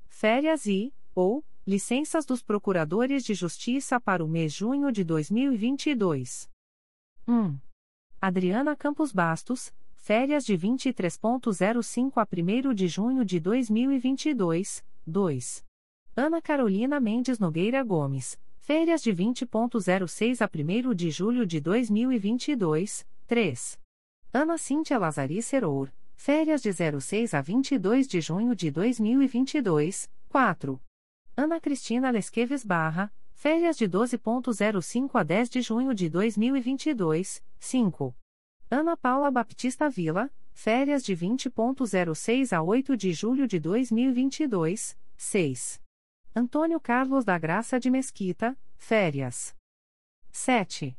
[0.08, 6.48] Férias e, ou, Licenças dos Procuradores de Justiça para o mês junho de 2022.
[7.28, 7.65] 1.
[8.28, 14.84] Adriana Campos Bastos, férias de 23.05 a 1 de junho de 2022.
[15.06, 15.64] 2.
[16.16, 23.06] Ana Carolina Mendes Nogueira Gomes, férias de 20.06 a 1 de julho de 2022.
[23.28, 23.80] 3.
[24.34, 30.10] Ana Cíntia Lazari Serour, férias de 06 a 22 de junho de 2022.
[30.30, 30.82] 4.
[31.38, 38.16] Ana Cristina Lesqueves Barra, férias de 12.05 a 10 de junho de 2022, 5.
[38.72, 45.82] Ana Paula Baptista Vila, férias de 20.06 a 8 de julho de 2022, 6.
[46.34, 49.54] Antônio Carlos da Graça de Mesquita, férias.
[50.32, 50.98] 7.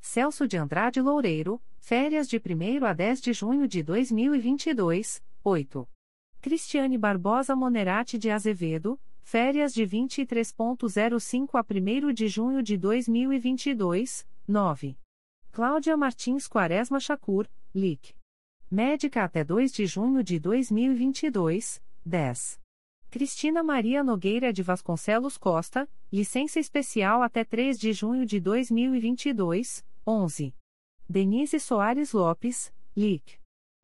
[0.00, 5.88] Celso de Andrade Loureiro, férias de 1 a 10 de junho de 2022, 8.
[6.40, 14.96] Cristiane Barbosa Monerati de Azevedo, Férias de 23.05 a 1 de junho de 2022, 9.
[15.50, 18.14] Cláudia Martins Quaresma Chacur, LIC.
[18.70, 22.60] Médica até 2 de junho de 2022, 10.
[23.10, 30.54] Cristina Maria Nogueira de Vasconcelos Costa, licença especial até 3 de junho de 2022, 11.
[31.08, 33.40] Denise Soares Lopes, LIC.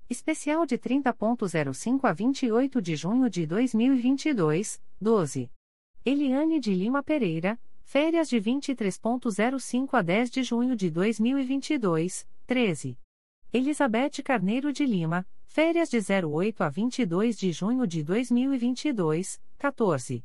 [0.09, 5.51] Especial de 30.05 a 28 de junho de 2022, 12.
[6.05, 12.99] Eliane de Lima Pereira, férias de 23.05 a 10 de junho de 2022, 13.
[13.53, 20.25] Elizabeth Carneiro de Lima, férias de 08 a 22 de junho de 2022, 14.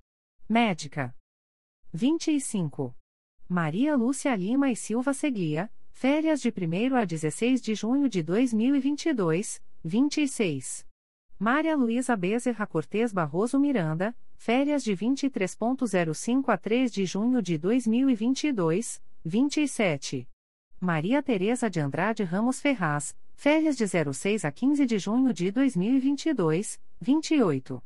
[0.49, 1.15] Médica.
[1.93, 2.93] 25.
[3.49, 9.63] Maria Lúcia Lima e Silva Seguia, férias de 1 a 16 de junho de 2022,
[9.85, 10.85] 26.
[11.39, 19.03] Maria Luísa Bezerra Cortez Barroso Miranda, Férias de 23.05 a 3 de junho de 2022,
[19.25, 20.29] 27.
[20.81, 26.81] Maria Tereza de Andrade Ramos Ferraz, férias de 06 a 15 de junho de 2022,
[27.01, 27.83] 28.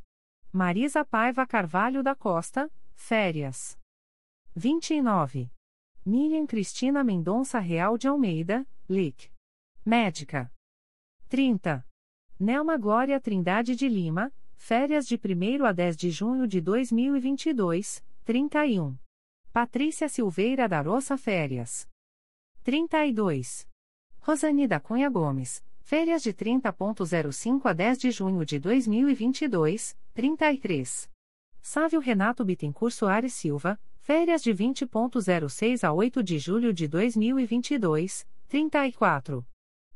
[0.51, 3.77] Marisa Paiva Carvalho da Costa, férias.
[4.55, 5.49] 29.
[6.05, 9.31] Miriam Cristina Mendonça Real de Almeida, LIC.
[9.85, 10.51] Médica.
[11.29, 11.85] 30.
[12.39, 18.95] Nelma Glória Trindade de Lima, Férias de 1 a 10 de junho de 2022, 31.
[19.51, 21.87] Patrícia Silveira da Roça Férias.
[22.63, 23.67] 32.
[24.19, 31.09] Rosane da Cunha Gomes, Férias de 30.05 a 10 de junho de 2022, 33.
[31.61, 39.43] Sávio Renato Bittencourt Soares Silva, férias de 20.06 a 8 de julho de 2022, 34.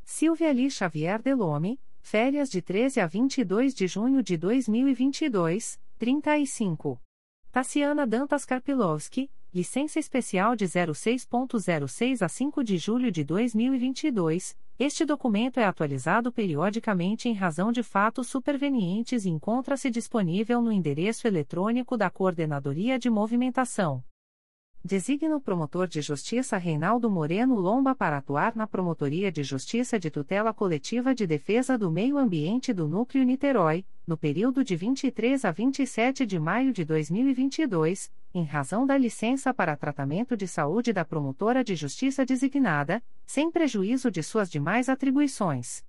[0.03, 7.01] Silvia Lee Xavier Delome, férias de 13 a 22 de junho de 2022, 35.
[7.49, 14.55] Tassiana Dantas Karpilovski, licença especial de 06.06 a 5 de julho de 2022.
[14.77, 21.25] Este documento é atualizado periodicamente em razão de fatos supervenientes e encontra-se disponível no endereço
[21.25, 24.03] eletrônico da Coordenadoria de Movimentação.
[24.86, 30.11] Designa o promotor de justiça Reinaldo Moreno Lomba para atuar na Promotoria de Justiça de
[30.11, 35.51] Tutela Coletiva de Defesa do Meio Ambiente do Núcleo Niterói, no período de 23 a
[35.51, 41.63] 27 de maio de 2022, em razão da licença para tratamento de saúde da promotora
[41.63, 45.81] de justiça designada, sem prejuízo de suas demais atribuições.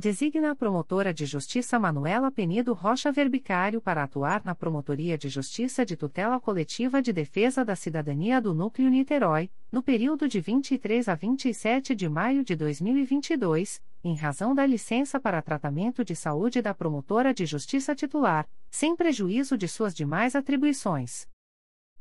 [0.00, 5.84] Designa a promotora de justiça Manuela Penido Rocha Verbicário para atuar na Promotoria de Justiça
[5.84, 11.16] de Tutela Coletiva de Defesa da Cidadania do Núcleo Niterói, no período de 23 a
[11.16, 17.34] 27 de maio de 2022, em razão da licença para tratamento de saúde da promotora
[17.34, 21.26] de justiça titular, sem prejuízo de suas demais atribuições.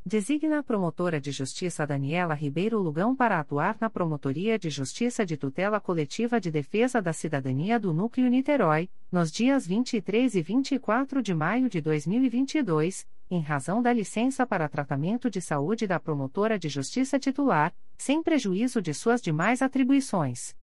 [0.08, 5.36] Designa a promotora de justiça Daniela Ribeiro Lugão para atuar na Promotoria de Justiça de
[5.36, 11.34] Tutela Coletiva de Defesa da Cidadania do Núcleo Niterói, nos dias 23 e 24 de
[11.34, 17.20] maio de 2022, em razão da licença para tratamento de saúde da promotora de justiça
[17.20, 20.56] titular, sem prejuízo de suas demais atribuições.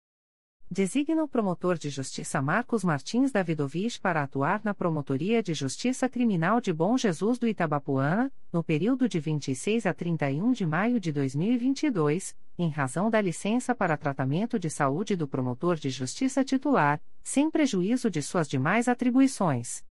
[0.73, 6.59] Designa o promotor de justiça Marcos Martins Davidovich para atuar na Promotoria de Justiça Criminal
[6.59, 12.35] de Bom Jesus do Itabapuana, no período de 26 a 31 de maio de 2022,
[12.57, 18.09] em razão da licença para tratamento de saúde do promotor de justiça titular, sem prejuízo
[18.09, 19.83] de suas demais atribuições.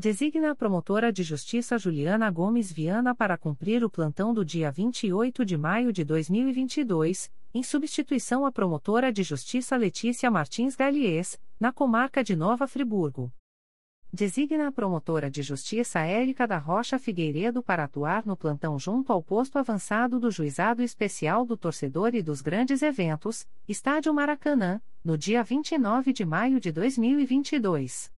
[0.00, 5.44] Designa a promotora de justiça Juliana Gomes Viana para cumprir o plantão do dia 28
[5.44, 12.22] de maio de 2022 em substituição à promotora de justiça Letícia Martins Galies, na comarca
[12.22, 13.32] de Nova Friburgo.
[14.12, 19.20] Designa a promotora de justiça Érica da Rocha Figueiredo para atuar no plantão junto ao
[19.20, 25.42] posto avançado do Juizado Especial do Torcedor e dos Grandes Eventos, Estádio Maracanã, no dia
[25.42, 28.16] 29 de maio de 2022.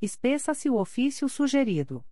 [0.00, 2.04] Espeça-se o ofício sugerido.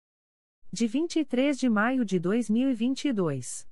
[0.72, 3.66] De 23 de maio de 2022.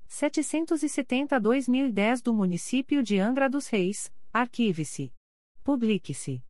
[0.09, 5.13] 770-2010 do Município de Angra dos Reis, arquive-se.
[5.63, 6.43] Publique-se.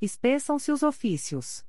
[0.00, 1.64] Espeçam-se os ofícios.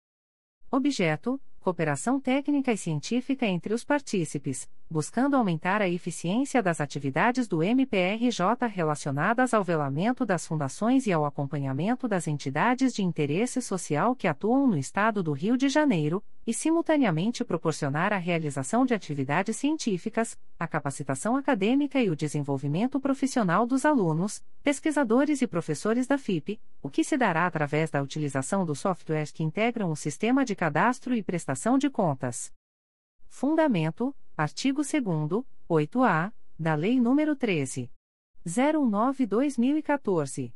[0.69, 7.63] Objeto: Cooperação técnica e científica entre os partícipes, buscando aumentar a eficiência das atividades do
[7.63, 14.27] MPRJ relacionadas ao velamento das fundações e ao acompanhamento das entidades de interesse social que
[14.27, 20.39] atuam no Estado do Rio de Janeiro, e simultaneamente proporcionar a realização de atividades científicas,
[20.59, 26.89] a capacitação acadêmica e o desenvolvimento profissional dos alunos, pesquisadores e professores da FIP, o
[26.89, 31.21] que se dará através da utilização dos softwares que integram o sistema de cadastro e
[31.21, 32.51] prestação de contas.
[33.27, 34.93] Fundamento Artigo 2
[35.69, 37.91] 8-A, da Lei nº 13.
[38.45, 40.53] 09-2014.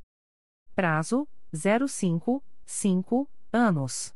[0.74, 4.14] Prazo: 05, 5, anos.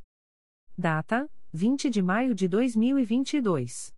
[0.78, 3.92] Data: 20 de maio de 2022.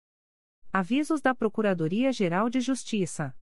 [0.71, 3.35] Avisos da Procuradoria-Geral de Justiça.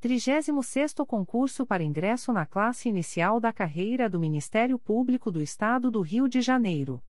[0.00, 6.00] 36º concurso para ingresso na classe inicial da carreira do Ministério Público do Estado do
[6.00, 7.02] Rio de Janeiro.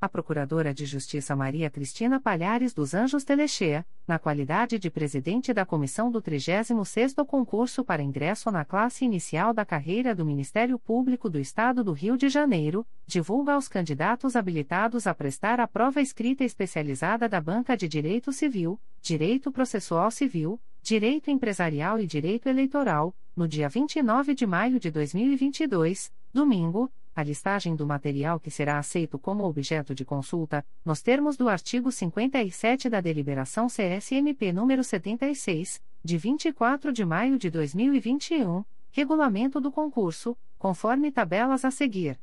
[0.00, 5.66] A Procuradora de Justiça Maria Cristina Palhares dos Anjos Telechea, na qualidade de presidente da
[5.66, 11.38] comissão do 36º concurso para ingresso na classe inicial da carreira do Ministério Público do
[11.38, 17.28] Estado do Rio de Janeiro, divulga aos candidatos habilitados a prestar a prova escrita especializada
[17.28, 23.68] da Banca de Direito Civil, Direito Processual Civil, Direito Empresarial e Direito Eleitoral, no dia
[23.68, 29.94] 29 de maio de 2022, domingo, a listagem do material que será aceito como objeto
[29.94, 37.04] de consulta, nos termos do artigo 57 da Deliberação CSMP nº 76, de 24 de
[37.04, 42.18] maio de 2021, regulamento do concurso, conforme tabelas a seguir.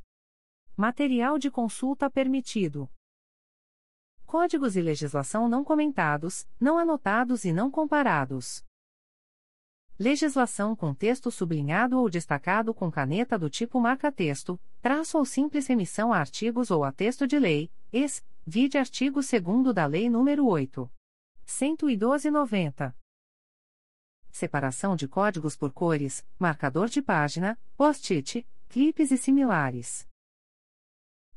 [0.76, 2.90] Material de consulta permitido.
[4.36, 8.62] Códigos e legislação não comentados, não anotados e não comparados.
[9.98, 16.12] Legislação com texto sublinhado ou destacado com caneta do tipo marca-texto, traço ou simples remissão
[16.12, 20.90] a artigos ou a texto de lei, ex, vide artigo 2 da Lei nº 8.
[21.46, 22.94] 112-90.
[24.30, 30.06] Separação de códigos por cores, marcador de página, post-it, clipes e similares.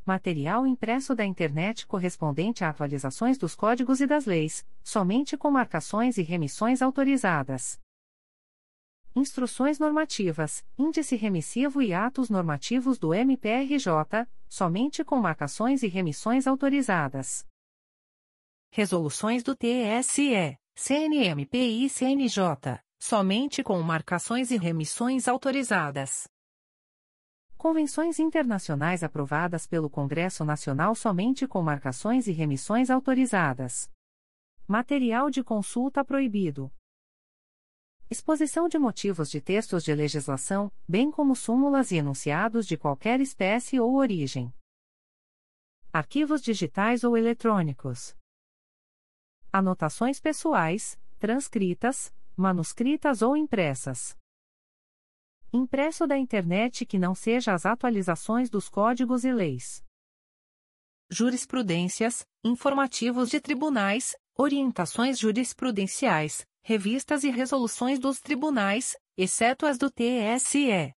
[0.09, 6.17] Material impresso da internet correspondente a atualizações dos códigos e das leis, somente com marcações
[6.17, 7.79] e remissões autorizadas
[9.15, 17.45] Instruções normativas, índice remissivo e atos normativos do MPRJ, somente com marcações e remissões autorizadas.
[18.71, 26.27] Resoluções do TSE, CNMP e CNJ, somente com marcações e remissões autorizadas.
[27.59, 33.91] Convenções internacionais aprovadas pelo Congresso Nacional somente com marcações e remissões autorizadas.
[34.65, 36.71] Material de consulta proibido.
[38.09, 43.77] Exposição de motivos de textos de legislação, bem como súmulas e enunciados de qualquer espécie
[43.77, 44.53] ou origem.
[45.91, 48.15] Arquivos digitais ou eletrônicos.
[49.51, 54.17] Anotações pessoais, transcritas, manuscritas ou impressas.
[55.51, 59.83] Impresso da internet que não seja as atualizações dos códigos e leis.
[61.09, 70.93] Jurisprudências, informativos de tribunais, orientações jurisprudenciais, revistas e resoluções dos tribunais, exceto as do TSE.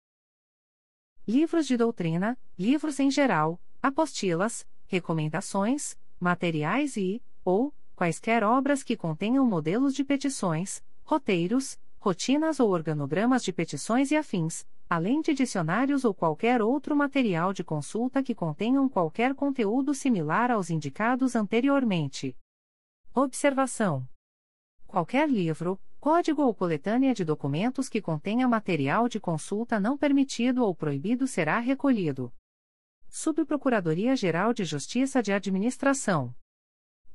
[1.29, 9.47] Livros de doutrina, livros em geral, apostilas, recomendações, materiais e, ou, quaisquer obras que contenham
[9.47, 16.15] modelos de petições, roteiros, rotinas ou organogramas de petições e afins, além de dicionários ou
[16.15, 22.35] qualquer outro material de consulta que contenham qualquer conteúdo similar aos indicados anteriormente.
[23.15, 24.09] Observação:
[24.87, 30.75] Qualquer livro, código ou coletânea de documentos que contenha material de consulta não permitido ou
[30.75, 32.33] proibido será recolhido.
[33.11, 36.35] Subprocuradoria-Geral de Justiça de Administração.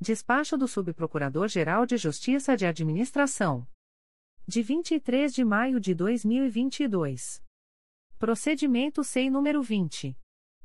[0.00, 3.66] Despacho do Subprocurador-Geral de Justiça de Administração.
[4.48, 7.42] De 23 de maio de 2022.
[8.16, 10.16] Procedimento SEI número 20.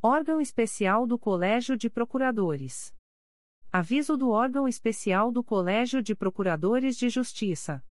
[0.00, 2.94] Órgão Especial do Colégio de Procuradores.
[3.72, 7.84] Aviso do Órgão Especial do Colégio de Procuradores de Justiça.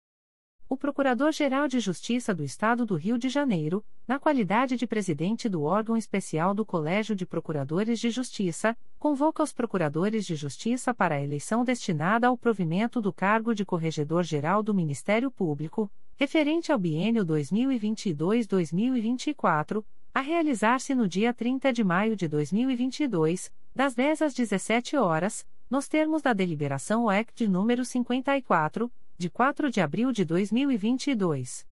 [0.70, 5.63] O Procurador-Geral de Justiça do Estado do Rio de Janeiro, na qualidade de presidente do
[5.63, 11.24] órgão especial do Colégio de Procuradores de Justiça, convoca os procuradores de justiça para a
[11.24, 19.86] eleição destinada ao provimento do cargo de Corregedor-Geral do Ministério Público, referente ao biênio 2022-2024
[20.13, 25.88] a realizar-se no dia 30 de maio de 2022, das 10 às 17 horas, nos
[25.88, 31.65] termos da deliberação OEC de número 54, de 4 de abril de 2022.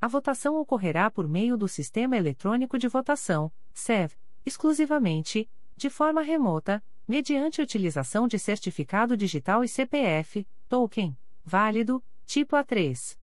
[0.00, 6.84] A votação ocorrerá por meio do Sistema Eletrônico de Votação, SEV, exclusivamente, de forma remota,
[7.06, 13.16] mediante utilização de certificado digital e CPF, token, válido, tipo A3.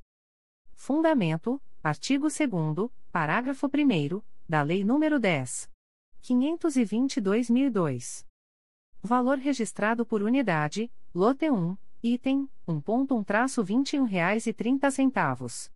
[0.75, 3.71] Fundamento: artigo 2 parágrafo 1
[4.47, 5.71] da Lei nº 10.
[6.23, 8.27] 522.002.
[9.03, 15.69] Valor registrado por unidade: lote 1 Item: 1.1-21 reais e 30 centavos.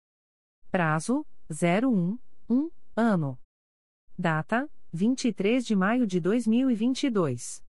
[0.70, 2.16] Prazo: 01,
[2.48, 3.36] 1, ano.
[4.16, 7.64] Data: 23 de maio de 2022.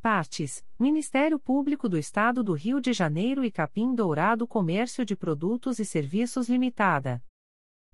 [0.01, 5.79] Partes: Ministério Público do Estado do Rio de Janeiro e Capim Dourado Comércio de Produtos
[5.79, 7.21] e Serviços Limitada.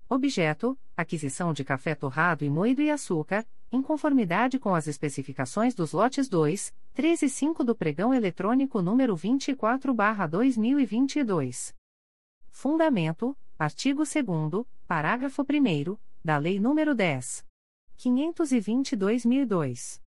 [0.08, 5.90] Objeto: aquisição de café torrado e moído e açúcar, em conformidade com as especificações dos
[5.90, 11.74] lotes 2, 3 e 5 do pregão eletrônico número 24/2022.
[12.48, 17.42] Fundamento: Artigo 2 parágrafo 1 da Lei nº 10.
[17.96, 20.02] 522.002.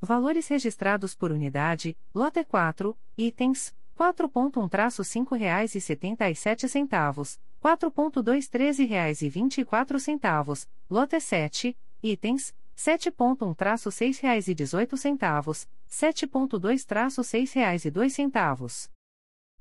[0.00, 9.28] Valores registrados por unidade, lote 4, itens, 4.1-5 reais e 77 centavos, 4.213 reais e
[9.28, 18.88] 24 centavos, lote 7, itens, 7.1-6 reais e 18 centavos, 7.2-6 reais e 2 centavos.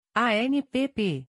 [0.13, 1.25] ANPP.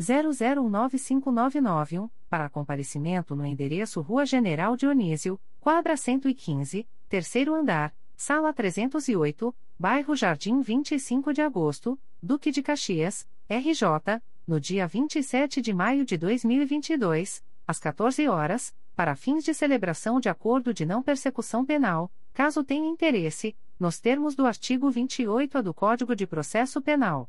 [0.00, 10.16] 00195991, para comparecimento no endereço Rua General Dionísio, quadra 115, terceiro andar, sala 308, bairro
[10.16, 17.44] Jardim 25 de agosto, Duque de Caxias, RJ, no dia 27 de maio de 2022,
[17.66, 22.88] às 14 horas, para fins de celebração de acordo de não persecução penal, caso tenha
[22.88, 27.28] interesse, nos termos do artigo 28 do Código de Processo Penal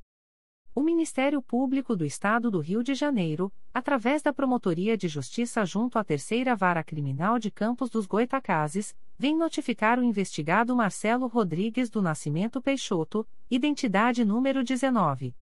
[0.73, 5.99] O Ministério Público do Estado do Rio de Janeiro, através da Promotoria de Justiça junto
[5.99, 12.01] à Terceira Vara Criminal de Campos dos Goitacazes, vem notificar o investigado Marcelo Rodrigues do
[12.01, 15.35] Nascimento Peixoto, identidade número 19.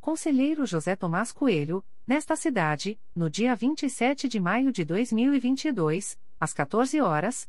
[0.00, 7.00] Conselheiro José Tomás Coelho, nesta cidade, no dia 27 de maio de 2022, às 14
[7.00, 7.48] horas,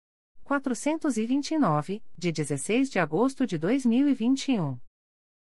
[0.51, 4.77] 429, de 16 de agosto de 2021.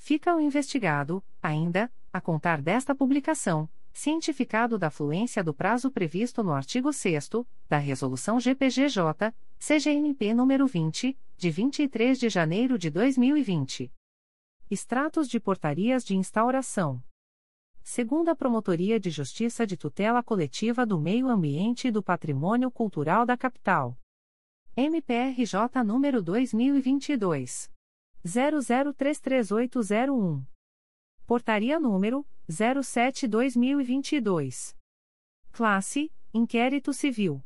[0.00, 6.52] fica o investigado, ainda, a contar desta publicação, cientificado da fluência do prazo previsto no
[6.52, 7.28] artigo 6
[7.68, 13.92] da Resolução GPGJ, CGNP nº 20, de 23 de janeiro de 2020.
[14.70, 17.02] Extratos de portarias de instauração.
[17.82, 23.36] Segunda Promotoria de Justiça de Tutela Coletiva do Meio Ambiente e do Patrimônio Cultural da
[23.36, 23.98] Capital.
[24.76, 27.70] MPRJ número 2022
[28.24, 30.44] 00338001.
[31.26, 34.76] Portaria número 07/2022.
[35.52, 37.42] Classe: Inquérito Civil.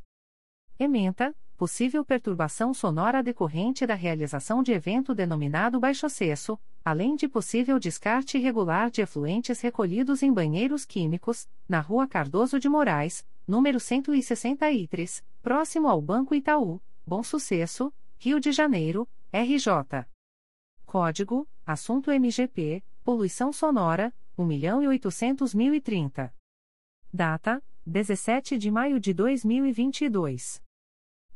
[0.77, 7.79] Ementa: Possível perturbação sonora decorrente da realização de evento denominado baixo acesso, além de possível
[7.79, 15.23] descarte irregular de efluentes recolhidos em banheiros químicos, na Rua Cardoso de Moraes, número 163,
[15.41, 20.05] próximo ao Banco Itaú, Bom Sucesso, Rio de Janeiro, RJ.
[20.95, 26.31] Código: Assunto MGP, Poluição Sonora, 1.800.030.
[27.11, 30.63] Data: 17 de maio de 2022.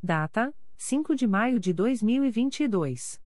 [0.02, 3.20] Data: 5 de maio de 2022.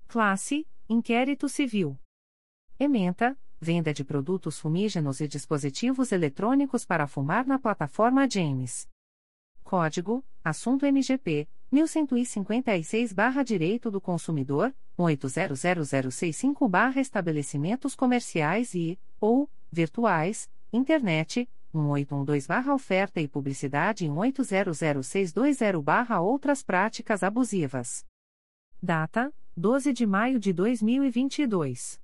[0.09, 1.97] Classe: Inquérito Civil.
[2.77, 8.89] Ementa: Venda de produtos fumígenos e dispositivos eletrônicos para fumar na plataforma James.
[9.67, 24.07] Código: Assunto MGP 1156/Direito do Consumidor 800065/Estabelecimentos comerciais e ou virtuais, internet 1812-Oferta e Publicidade
[24.07, 28.05] em 800620-Outras Práticas Abusivas.
[28.81, 31.99] Data: 12 de maio de 2022.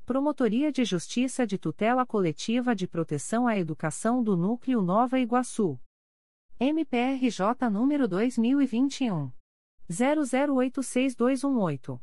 [0.06, 5.80] Promotoria de Justiça de Tutela Coletiva de Proteção à Educação do Núcleo Nova Iguaçu.
[6.60, 9.32] MPRJ número 2021
[9.90, 12.00] 00862218.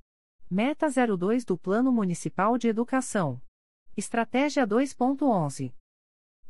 [0.49, 3.41] Meta 02 do Plano Municipal de Educação.
[3.97, 5.73] Estratégia 2.11.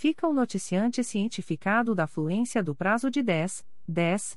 [0.02, 4.36] fica o noticiante cientificado da fluência do prazo de 10, 10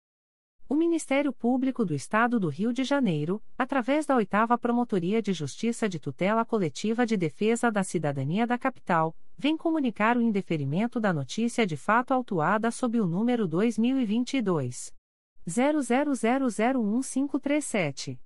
[0.71, 5.89] O Ministério Público do Estado do Rio de Janeiro, através da 8 Promotoria de Justiça
[5.89, 11.67] de Tutela Coletiva de Defesa da Cidadania da Capital, vem comunicar o indeferimento da notícia
[11.67, 14.93] de fato autuada sob o número 2022
[15.45, 18.17] 00001537.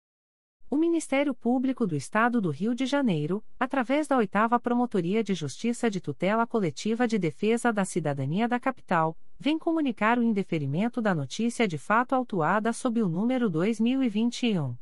[0.73, 5.89] O Ministério Público do Estado do Rio de Janeiro, através da Oitava Promotoria de Justiça
[5.89, 11.67] de Tutela Coletiva de Defesa da Cidadania da Capital, vem comunicar o indeferimento da notícia
[11.67, 14.73] de fato autuada sob o número 2021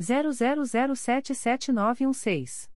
[0.00, 2.70] 00077916.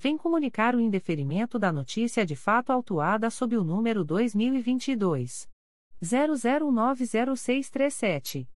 [0.00, 5.46] vem comunicar o indeferimento da notícia de fato autuada sob o número 2022
[6.02, 8.48] 00190637.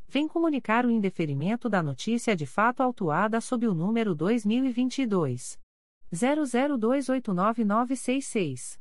[0.11, 5.57] vem comunicar o indeferimento da notícia de fato autuada sob o número 2022
[6.13, 8.77] 00289966.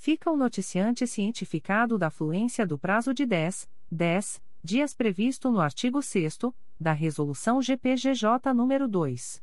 [0.00, 6.00] fica o noticiante cientificado da fluência do prazo de 10, 10 dias previsto no artigo
[6.00, 6.38] 6
[6.80, 9.42] da Resolução GPGJ nº 2.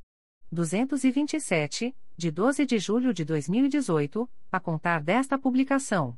[0.51, 6.17] 227, de 12 de julho de 2018, a contar desta publicação.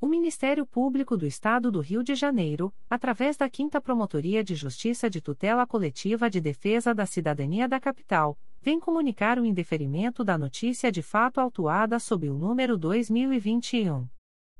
[0.00, 5.10] O Ministério Público do Estado do Rio de Janeiro, através da 5 Promotoria de Justiça
[5.10, 10.90] de Tutela Coletiva de Defesa da Cidadania da Capital, vem comunicar o indeferimento da notícia
[10.90, 14.08] de fato autuada sob o número 2021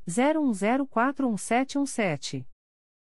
[0.07, 2.50] 01041717.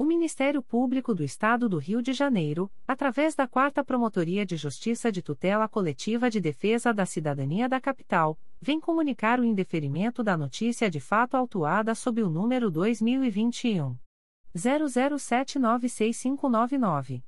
[0.00, 5.12] O Ministério Público do Estado do Rio de Janeiro, através da Quarta Promotoria de Justiça
[5.12, 10.90] de Tutela Coletiva de Defesa da Cidadania da Capital, vem comunicar o indeferimento da notícia
[10.90, 13.94] de fato autuada sob o número 2021
[14.56, 17.22] 00796599.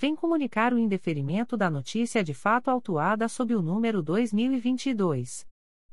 [0.00, 5.46] vem comunicar o indeferimento da notícia de fato autuada sob o número 2022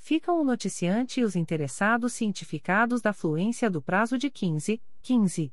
[0.00, 5.52] ficam o noticiante e os interessados cientificados da fluência do prazo de 15, 15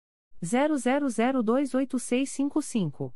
[0.43, 3.13] 00028655.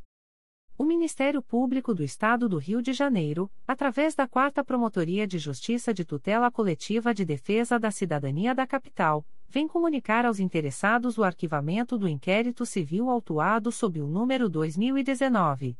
[0.76, 5.94] O Ministério Público do Estado do Rio de Janeiro, através da 4 Promotoria de Justiça
[5.94, 12.00] de Tutela Coletiva de Defesa da Cidadania da Capital, vem comunicar aos interessados o arquivamento
[12.00, 15.78] do inquérito civil autuado sob o número 2019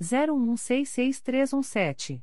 [0.00, 2.22] 01166317.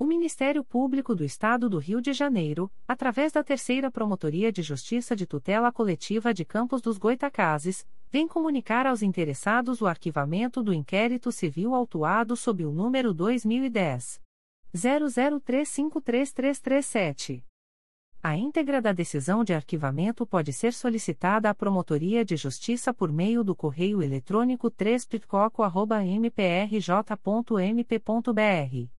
[0.00, 5.14] O Ministério Público do Estado do Rio de Janeiro, através da Terceira Promotoria de Justiça
[5.14, 11.30] de Tutela Coletiva de Campos dos Goitacazes, vem comunicar aos interessados o arquivamento do inquérito
[11.30, 14.22] civil autuado sob o número 2010
[14.74, 17.44] 00353337.
[18.22, 23.44] A íntegra da decisão de arquivamento pode ser solicitada à Promotoria de Justiça por meio
[23.44, 25.06] do correio eletrônico 3
[26.16, 28.99] mprj.mp.br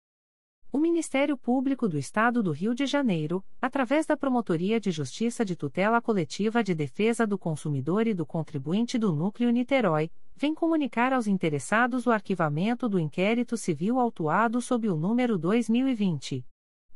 [0.72, 5.54] O Ministério Público do Estado do Rio de Janeiro, através da Promotoria de Justiça de
[5.54, 11.28] Tutela Coletiva de Defesa do Consumidor e do Contribuinte do Núcleo Niterói, vem comunicar aos
[11.28, 16.46] interessados o arquivamento do inquérito civil autuado sob o número 2020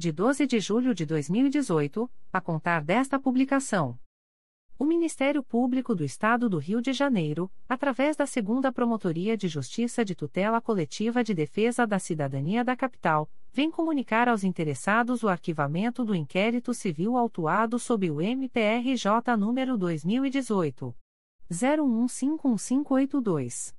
[0.00, 3.98] de 12 de julho de 2018, a contar desta publicação.
[4.78, 10.02] O Ministério Público do Estado do Rio de Janeiro, através da Segunda Promotoria de Justiça
[10.02, 16.02] de Tutela Coletiva de Defesa da Cidadania da Capital, vem comunicar aos interessados o arquivamento
[16.02, 20.96] do inquérito civil autuado sob o MPRJ número 2018
[21.50, 23.78] 01151582.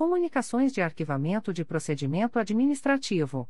[0.00, 3.46] Comunicações de Arquivamento de Procedimento Administrativo.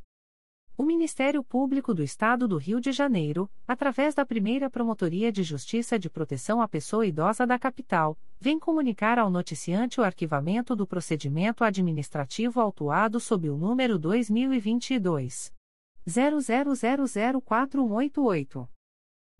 [0.81, 5.99] O Ministério Público do Estado do Rio de Janeiro, através da primeira Promotoria de Justiça
[5.99, 11.63] de Proteção à Pessoa Idosa da Capital, vem comunicar ao noticiante o arquivamento do procedimento
[11.63, 15.53] administrativo autuado sob o número 2022.
[16.07, 18.67] 00004188.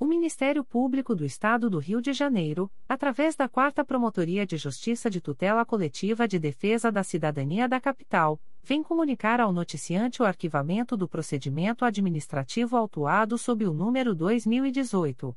[0.00, 5.10] O Ministério Público do Estado do Rio de Janeiro, através da Quarta Promotoria de Justiça
[5.10, 10.96] de Tutela Coletiva de Defesa da Cidadania da Capital, vem comunicar ao noticiante o arquivamento
[10.96, 15.36] do procedimento administrativo autuado sob o número 2018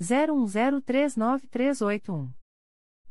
[0.00, 2.30] 01039381.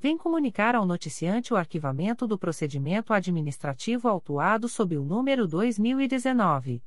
[0.00, 6.82] vem comunicar ao noticiante o arquivamento do procedimento administrativo autuado sob o número 2019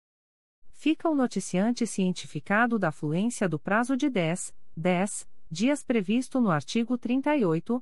[0.69, 6.97] Fica o noticiante cientificado da fluência do prazo de 10, 10 dias previsto no artigo
[6.97, 7.81] 38